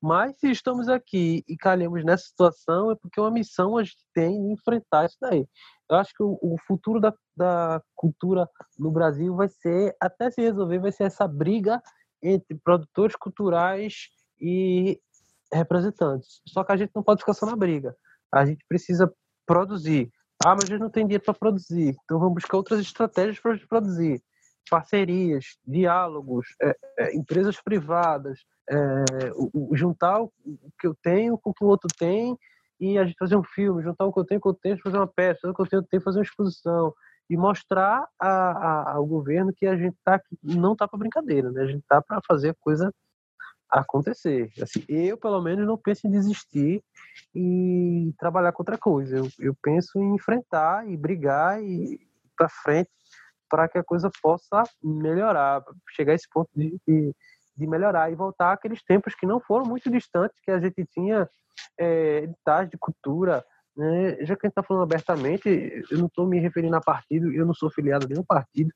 Mas 0.00 0.36
se 0.38 0.50
estamos 0.50 0.88
aqui 0.88 1.44
e 1.48 1.56
calhamos 1.56 2.04
nessa 2.04 2.24
situação, 2.24 2.90
é 2.90 2.96
porque 2.96 3.20
uma 3.20 3.30
missão 3.30 3.76
a 3.76 3.84
gente 3.84 4.04
tem 4.12 4.42
de 4.42 4.52
enfrentar 4.52 5.06
isso 5.06 5.16
daí. 5.20 5.46
Eu 5.88 5.96
acho 5.96 6.12
que 6.14 6.22
o, 6.22 6.38
o 6.42 6.56
futuro 6.66 7.00
da, 7.00 7.14
da 7.36 7.82
cultura 7.94 8.48
no 8.78 8.90
Brasil 8.90 9.34
vai 9.36 9.48
ser, 9.48 9.94
até 10.00 10.30
se 10.30 10.40
resolver, 10.40 10.80
vai 10.80 10.92
ser 10.92 11.04
essa 11.04 11.26
briga 11.28 11.80
entre 12.22 12.56
produtores 12.64 13.14
culturais 13.16 14.08
e 14.40 15.00
representantes. 15.52 16.40
Só 16.48 16.64
que 16.64 16.72
a 16.72 16.76
gente 16.76 16.92
não 16.94 17.02
pode 17.02 17.20
ficar 17.20 17.34
só 17.34 17.46
na 17.46 17.56
briga. 17.56 17.94
A 18.32 18.44
gente 18.44 18.64
precisa 18.68 19.12
produzir. 19.46 20.10
Ah, 20.44 20.54
mas 20.54 20.64
a 20.64 20.66
gente 20.66 20.80
não 20.80 20.90
tem 20.90 21.04
dinheiro 21.04 21.24
para 21.24 21.34
produzir. 21.34 21.96
Então 22.04 22.18
vamos 22.18 22.34
buscar 22.34 22.56
outras 22.56 22.80
estratégias 22.80 23.38
para 23.38 23.56
produzir. 23.68 24.22
Parcerias, 24.70 25.56
diálogos, 25.66 26.46
é, 26.60 26.76
é, 26.98 27.16
empresas 27.16 27.60
privadas, 27.60 28.40
é, 28.68 29.32
o, 29.34 29.72
o, 29.72 29.76
juntar 29.76 30.22
o 30.22 30.32
que 30.78 30.86
eu 30.86 30.94
tenho 31.02 31.36
com 31.38 31.50
o 31.50 31.54
que 31.54 31.64
o 31.64 31.68
outro 31.68 31.88
tem 31.98 32.38
e 32.80 32.98
a 32.98 33.04
gente 33.04 33.16
fazer 33.18 33.36
um 33.36 33.42
filme, 33.42 33.82
juntar 33.82 34.04
o 34.04 34.12
que 34.12 34.18
eu 34.18 34.24
tenho 34.24 34.40
com 34.40 34.50
o 34.50 34.54
que 34.54 34.58
eu 34.58 34.62
tenho, 34.62 34.82
fazer 34.82 34.96
uma 34.96 35.06
peça, 35.06 35.50
o 35.50 35.54
que 35.54 35.62
eu 35.62 35.66
tenho, 35.66 35.82
tenho 35.82 36.02
fazer 36.02 36.18
uma 36.18 36.24
exposição 36.24 36.92
e 37.28 37.36
mostrar 37.36 38.06
a, 38.18 38.28
a, 38.28 38.92
ao 38.94 39.06
governo 39.06 39.52
que 39.52 39.66
a 39.66 39.76
gente 39.76 39.96
tá 40.04 40.20
não 40.42 40.74
tá 40.76 40.86
para 40.88 40.98
brincadeira, 40.98 41.50
né? 41.50 41.62
A 41.62 41.66
gente 41.66 41.84
tá 41.88 42.02
para 42.02 42.20
fazer 42.26 42.54
coisa 42.60 42.92
acontecer. 43.72 44.50
Assim, 44.60 44.84
eu, 44.88 45.16
pelo 45.16 45.40
menos, 45.40 45.66
não 45.66 45.78
penso 45.78 46.06
em 46.06 46.10
desistir 46.10 46.84
e 47.34 48.12
trabalhar 48.18 48.52
com 48.52 48.62
outra 48.62 48.76
coisa. 48.76 49.16
Eu, 49.16 49.28
eu 49.38 49.56
penso 49.62 49.98
em 49.98 50.14
enfrentar 50.14 50.88
e 50.88 50.96
brigar 50.96 51.62
e 51.62 51.94
ir 51.94 52.00
para 52.36 52.48
frente 52.48 52.90
para 53.48 53.68
que 53.68 53.78
a 53.78 53.84
coisa 53.84 54.10
possa 54.22 54.62
melhorar, 54.82 55.62
chegar 55.90 56.12
a 56.12 56.14
esse 56.14 56.28
ponto 56.28 56.50
de, 56.54 56.78
de, 56.86 57.14
de, 57.56 57.66
melhorar 57.66 58.10
e 58.10 58.14
voltar 58.14 58.52
àqueles 58.52 58.82
tempos 58.82 59.14
que 59.14 59.26
não 59.26 59.40
foram 59.40 59.66
muito 59.66 59.90
distantes, 59.90 60.38
que 60.40 60.50
a 60.50 60.58
gente 60.58 60.84
tinha 60.86 61.28
é, 61.78 62.18
editais 62.18 62.68
de 62.68 62.78
cultura. 62.78 63.44
Né? 63.76 64.16
Já 64.24 64.36
que 64.36 64.46
a 64.46 64.48
gente 64.48 64.52
está 64.52 64.62
falando 64.62 64.84
abertamente, 64.84 65.48
eu 65.90 65.98
não 65.98 66.06
estou 66.06 66.26
me 66.26 66.38
referindo 66.38 66.76
a 66.76 66.80
partido, 66.80 67.30
eu 67.32 67.46
não 67.46 67.54
sou 67.54 67.70
filiado 67.70 68.06
a 68.06 68.08
nenhum 68.08 68.24
partido. 68.24 68.70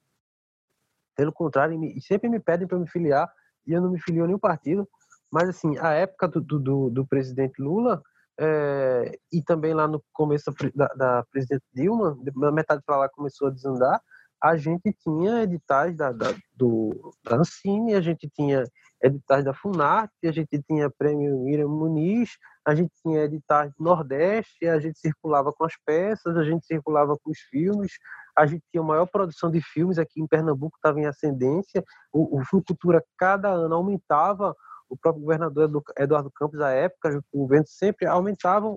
Pelo 1.15 1.33
contrário, 1.33 1.79
me, 1.79 1.99
sempre 2.03 2.29
me 2.29 2.39
pedem 2.39 2.69
para 2.69 2.79
me 2.79 2.89
filiar 2.89 3.31
e 3.67 3.73
eu 3.73 3.81
não 3.81 3.91
me 3.91 4.01
filio 4.01 4.25
a 4.25 4.27
nenhum 4.27 4.39
partido. 4.39 4.89
Mas, 5.31 5.49
assim, 5.49 5.77
a 5.79 5.93
época 5.93 6.29
do, 6.29 6.41
do, 6.41 6.91
do 6.91 7.07
presidente 7.07 7.61
Lula 7.61 8.03
é, 8.39 9.19
e 9.33 9.43
também 9.43 9.75
lá 9.75 9.89
no 9.89 10.03
começo 10.13 10.53
da, 10.75 10.87
da 10.89 11.25
presidente 11.31 11.65
Dilma, 11.75 12.17
na 12.37 12.53
metade 12.53 12.83
para 12.85 12.97
lá 12.97 13.09
começou 13.09 13.49
a 13.49 13.51
desandar, 13.51 14.01
a 14.43 14.57
gente 14.57 14.93
tinha 15.03 15.43
editais 15.43 15.97
da, 15.97 16.13
da, 16.13 16.35
do, 16.55 17.13
da 17.25 17.37
Ancine, 17.37 17.95
a 17.95 18.01
gente 18.01 18.29
tinha 18.29 18.65
editais 19.03 19.45
da 19.45 19.55
Funarte, 19.55 20.27
a 20.27 20.33
gente 20.33 20.63
tinha 20.63 20.91
prêmio 20.91 21.39
Miriam 21.39 21.69
Muniz, 21.69 22.31
a 22.67 22.75
gente 22.75 22.93
tinha 23.03 23.25
editais 23.25 23.73
do 23.79 23.85
Nordeste, 23.85 24.67
a 24.67 24.79
gente 24.79 24.99
circulava 24.99 25.53
com 25.53 25.65
as 25.65 25.75
peças, 25.85 26.37
a 26.37 26.45
gente 26.45 26.67
circulava 26.67 27.17
com 27.23 27.31
os 27.31 27.39
filmes, 27.39 27.93
a 28.37 28.47
gente 28.47 28.63
tinha 28.71 28.83
a 28.83 28.87
maior 28.87 29.07
produção 29.07 29.51
de 29.51 29.61
filmes 29.61 29.99
aqui 29.99 30.21
em 30.21 30.27
Pernambuco, 30.27 30.77
estava 30.77 31.01
em 31.01 31.07
ascendência, 31.07 31.85
o, 32.13 32.41
o 32.41 33.01
cada 33.17 33.51
ano 33.51 33.75
aumentava, 33.75 34.55
o 34.89 34.97
próprio 34.97 35.23
governador 35.23 35.83
Eduardo 35.99 36.31
Campos, 36.31 36.61
à 36.61 36.71
época, 36.71 37.21
o 37.33 37.41
governo 37.41 37.67
sempre 37.67 38.07
aumentava 38.07 38.77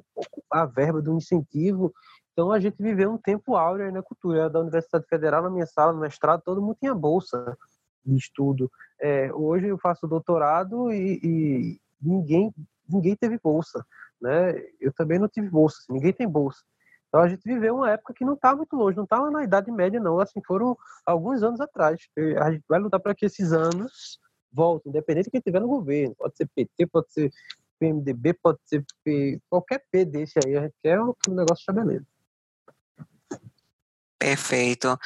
a 0.52 0.65
verba 0.65 1.02
do 1.02 1.13
incentivo, 1.13 1.93
então 2.39 2.54
a 2.54 2.60
gente 2.62 2.82
viveu 2.82 3.12
um 3.12 3.17
tempo 3.17 3.58
áureo 3.58 3.91
na 3.91 4.02
cultura. 4.02 4.49
Da 4.49 4.62
Universidade 4.62 5.06
Federal, 5.10 5.43
na 5.43 5.49
minha 5.49 5.65
sala, 5.65 5.91
no 5.91 5.99
mestrado, 5.99 6.41
todo 6.41 6.62
mundo 6.62 6.78
tinha 6.80 6.95
bolsa 6.95 7.58
de 8.06 8.15
estudo. 8.15 8.71
É, 8.97 9.30
hoje 9.34 9.67
eu 9.67 9.78
faço 9.78 10.08
doutorado 10.08 10.89
e, 10.89 11.19
e, 11.21 11.82
ninguém 12.02 12.54
ninguém 12.88 13.13
teve 13.13 13.38
bolsa, 13.38 13.86
né? 14.21 14.54
Eu 14.80 14.93
também 14.93 15.19
não 15.19 15.28
tive 15.28 15.49
bolsa, 15.49 15.80
assim, 15.80 15.91
ninguém 15.91 16.13
tem 16.13 16.30
bolsa. 16.30 16.62
Então 17.10 17.19
a 17.19 17.28
gente 17.28 17.43
viveu 17.43 17.75
uma 17.75 17.91
época 17.91 18.13
que 18.13 18.23
não 18.23 18.36
está 18.36 18.56
muito 18.56 18.73
longe, 18.73 18.95
não 18.95 19.04
está 19.04 19.30
na 19.30 19.43
Idade 19.43 19.69
Média 19.69 19.99
não, 19.99 20.17
assim 20.17 20.41
foram 20.47 20.78
alguns 21.06 21.43
anos 21.43 21.60
atrás. 21.60 22.08
A 22.41 22.52
gente 22.54 22.63
vai 22.69 22.80
lutar 22.80 23.02
para 23.02 23.13
que 23.13 23.25
esses 23.25 23.52
anos 23.52 24.17
voltem, 24.49 24.91
independente 24.91 25.25
de 25.25 25.32
quem 25.32 25.39
estiver 25.39 25.60
no 25.60 25.67
governo. 25.67 26.15
Pode 26.15 26.38
ser 26.38 26.47
PT, 26.56 26.88
pode 26.88 27.12
ser 27.12 27.32
PMDB, 27.78 28.34
pode 28.36 28.60
ser 28.63 28.86
P... 29.04 29.41
qualquer 29.49 29.84
P 29.91 30.06
desse 30.06 30.39
aí. 30.43 30.56
A 30.56 30.62
gente 30.62 30.75
quer 30.82 30.97
que 31.21 31.30
o 31.30 31.36
negócio 31.36 31.62
estabeleça. 31.62 32.18
Perfeito. 34.19 34.99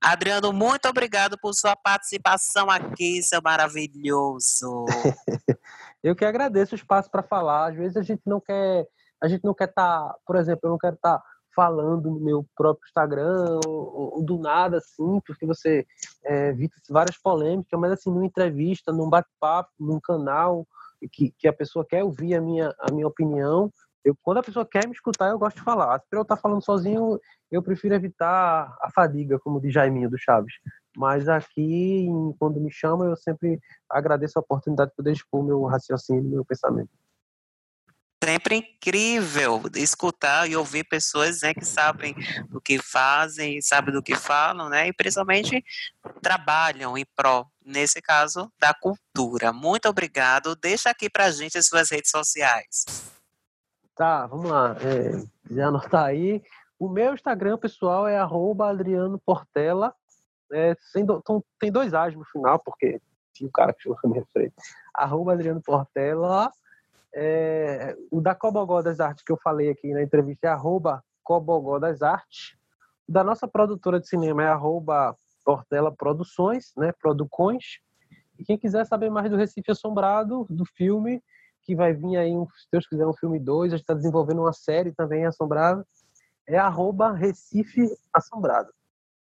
Adriano, 0.00 0.52
muito 0.52 0.88
obrigado 0.88 1.36
por 1.40 1.52
sua 1.54 1.74
participação 1.74 2.70
aqui, 2.70 3.20
seu 3.20 3.42
maravilhoso. 3.42 4.86
eu 6.04 6.14
que 6.14 6.24
agradeço 6.24 6.74
o 6.74 6.78
espaço 6.78 7.10
para 7.10 7.24
falar. 7.24 7.70
Às 7.70 7.74
vezes 7.74 7.96
a 7.96 8.02
gente 8.02 8.22
não 8.24 8.40
quer, 8.40 8.86
a 9.20 9.26
gente 9.26 9.42
não 9.42 9.52
quer 9.52 9.68
estar, 9.68 10.00
tá, 10.00 10.14
por 10.24 10.36
exemplo, 10.36 10.60
eu 10.64 10.70
não 10.70 10.78
quero 10.78 10.94
estar 10.94 11.18
tá 11.18 11.24
falando 11.52 12.10
no 12.10 12.20
meu 12.20 12.46
próprio 12.56 12.86
Instagram 12.86 13.58
ou, 13.66 14.14
ou 14.14 14.22
do 14.22 14.38
nada 14.38 14.78
assim, 14.78 15.20
porque 15.26 15.44
você 15.44 15.84
é, 16.24 16.50
evita 16.50 16.76
várias 16.88 17.18
polêmicas, 17.18 17.78
mas 17.78 17.90
assim, 17.90 18.08
numa 18.08 18.24
entrevista, 18.24 18.92
num 18.92 19.10
bate-papo, 19.10 19.70
num 19.80 19.98
canal 19.98 20.64
que, 21.12 21.32
que 21.36 21.48
a 21.48 21.52
pessoa 21.52 21.84
quer 21.84 22.04
ouvir 22.04 22.36
a 22.36 22.40
minha, 22.40 22.72
a 22.78 22.92
minha 22.92 23.08
opinião, 23.08 23.72
eu, 24.04 24.16
quando 24.22 24.38
a 24.38 24.42
pessoa 24.42 24.66
quer 24.66 24.86
me 24.86 24.92
escutar, 24.92 25.30
eu 25.30 25.38
gosto 25.38 25.56
de 25.56 25.62
falar. 25.62 25.98
Se 26.00 26.16
eu 26.16 26.22
estar 26.22 26.36
falando 26.36 26.64
sozinho, 26.64 27.20
eu 27.50 27.62
prefiro 27.62 27.94
evitar 27.94 28.76
a 28.80 28.90
fadiga, 28.94 29.38
como 29.38 29.60
diz 29.60 29.72
Jaiminho 29.72 30.08
do 30.08 30.18
Chaves. 30.18 30.54
Mas 30.96 31.28
aqui, 31.28 32.06
quando 32.38 32.60
me 32.60 32.70
chamam, 32.70 33.08
eu 33.08 33.16
sempre 33.16 33.60
agradeço 33.88 34.38
a 34.38 34.42
oportunidade 34.42 34.90
de 34.90 34.96
poder 34.96 35.12
expor 35.12 35.44
meu 35.44 35.64
raciocínio, 35.64 36.30
meu 36.30 36.44
pensamento. 36.44 36.90
Sempre 38.22 38.56
incrível 38.56 39.62
escutar 39.76 40.48
e 40.48 40.54
ouvir 40.54 40.84
pessoas 40.84 41.40
né, 41.40 41.54
que 41.54 41.64
sabem 41.64 42.14
do 42.50 42.60
que 42.60 42.78
fazem, 42.78 43.62
sabem 43.62 43.94
do 43.94 44.02
que 44.02 44.14
falam, 44.14 44.68
né, 44.68 44.88
e 44.88 44.92
principalmente 44.92 45.64
trabalham 46.20 46.98
em 46.98 47.06
pró, 47.16 47.46
nesse 47.64 48.02
caso, 48.02 48.52
da 48.58 48.74
cultura. 48.74 49.54
Muito 49.54 49.88
obrigado. 49.88 50.54
Deixa 50.54 50.90
aqui 50.90 51.08
para 51.08 51.26
a 51.26 51.30
gente 51.30 51.56
as 51.56 51.66
suas 51.66 51.90
redes 51.90 52.10
sociais. 52.10 52.84
Tá, 53.94 54.26
vamos 54.26 54.50
lá. 54.50 54.76
É, 54.80 55.60
anotar 55.60 56.04
aí. 56.04 56.42
O 56.78 56.88
meu 56.88 57.12
Instagram 57.12 57.58
pessoal 57.58 58.08
é 58.08 58.18
Adriano 58.68 59.18
Portela. 59.18 59.94
É, 60.52 60.74
do, 61.04 61.22
tem 61.58 61.70
dois 61.70 61.94
A's 61.94 62.16
no 62.16 62.24
final, 62.24 62.58
porque 62.58 63.00
tinha 63.32 63.48
o 63.48 63.52
cara 63.52 63.72
que 63.72 63.82
chegou 63.82 63.98
na 64.02 64.10
minha 64.10 64.24
frente. 64.32 64.54
Arroba 64.94 65.32
Adriano 65.32 65.62
Portela. 65.62 66.50
É, 67.14 67.96
o 68.10 68.20
da 68.20 68.34
Cobogó 68.34 68.82
das 68.82 69.00
Artes 69.00 69.24
que 69.24 69.32
eu 69.32 69.38
falei 69.42 69.68
aqui 69.68 69.92
na 69.92 70.02
entrevista 70.02 70.46
é 70.46 70.50
arroba 70.50 71.04
Cobogó 71.22 71.78
das 71.78 72.02
Artes. 72.02 72.56
O 73.08 73.12
da 73.12 73.24
nossa 73.24 73.46
produtora 73.46 74.00
de 74.00 74.08
cinema 74.08 74.42
é 74.42 74.48
arroba 74.48 75.16
Portela 75.44 75.94
Produções, 75.94 76.72
né? 76.76 76.92
Producões. 76.92 77.80
E 78.38 78.44
quem 78.44 78.56
quiser 78.56 78.86
saber 78.86 79.10
mais 79.10 79.30
do 79.30 79.36
Recife 79.36 79.70
Assombrado, 79.70 80.46
do 80.48 80.64
filme, 80.64 81.22
que 81.70 81.76
vai 81.76 81.92
vir 81.92 82.16
aí, 82.16 82.32
um, 82.32 82.46
se 82.46 82.66
Deus 82.72 82.86
quiser, 82.86 83.06
um 83.06 83.14
filme 83.14 83.38
2. 83.38 83.72
A 83.72 83.76
gente 83.76 83.84
está 83.84 83.94
desenvolvendo 83.94 84.40
uma 84.40 84.52
série 84.52 84.92
também 84.92 85.24
assombrada. 85.24 85.86
É 86.46 86.58
arroba 86.58 87.12
Recife 87.12 87.88
Assombrado. 88.12 88.70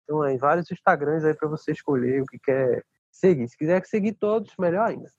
Então, 0.03 0.21
aí, 0.21 0.37
vários 0.37 0.69
Instagrams 0.69 1.25
aí 1.25 1.33
para 1.33 1.49
você 1.49 1.71
escolher 1.71 2.21
o 2.21 2.25
que 2.25 2.37
quer 2.37 2.83
seguir. 3.11 3.49
Se 3.49 3.57
quiser 3.57 3.83
seguir 3.85 4.13
todos, 4.13 4.53
melhor 4.59 4.87
ainda. 4.87 5.09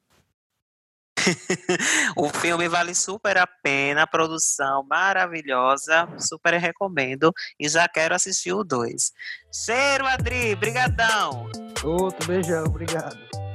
o 2.16 2.28
filme 2.28 2.68
vale 2.68 2.94
super 2.94 3.36
a 3.36 3.46
pena, 3.46 4.06
produção 4.06 4.84
maravilhosa, 4.84 6.08
super 6.20 6.54
recomendo 6.54 7.32
e 7.58 7.68
já 7.68 7.88
quero 7.88 8.14
assistir 8.14 8.52
o 8.52 8.62
2. 8.62 9.12
Cheiro, 9.52 10.06
Adri, 10.06 10.54
brigadão! 10.54 11.50
Outro 11.82 12.28
beijão, 12.28 12.64
obrigado. 12.66 13.45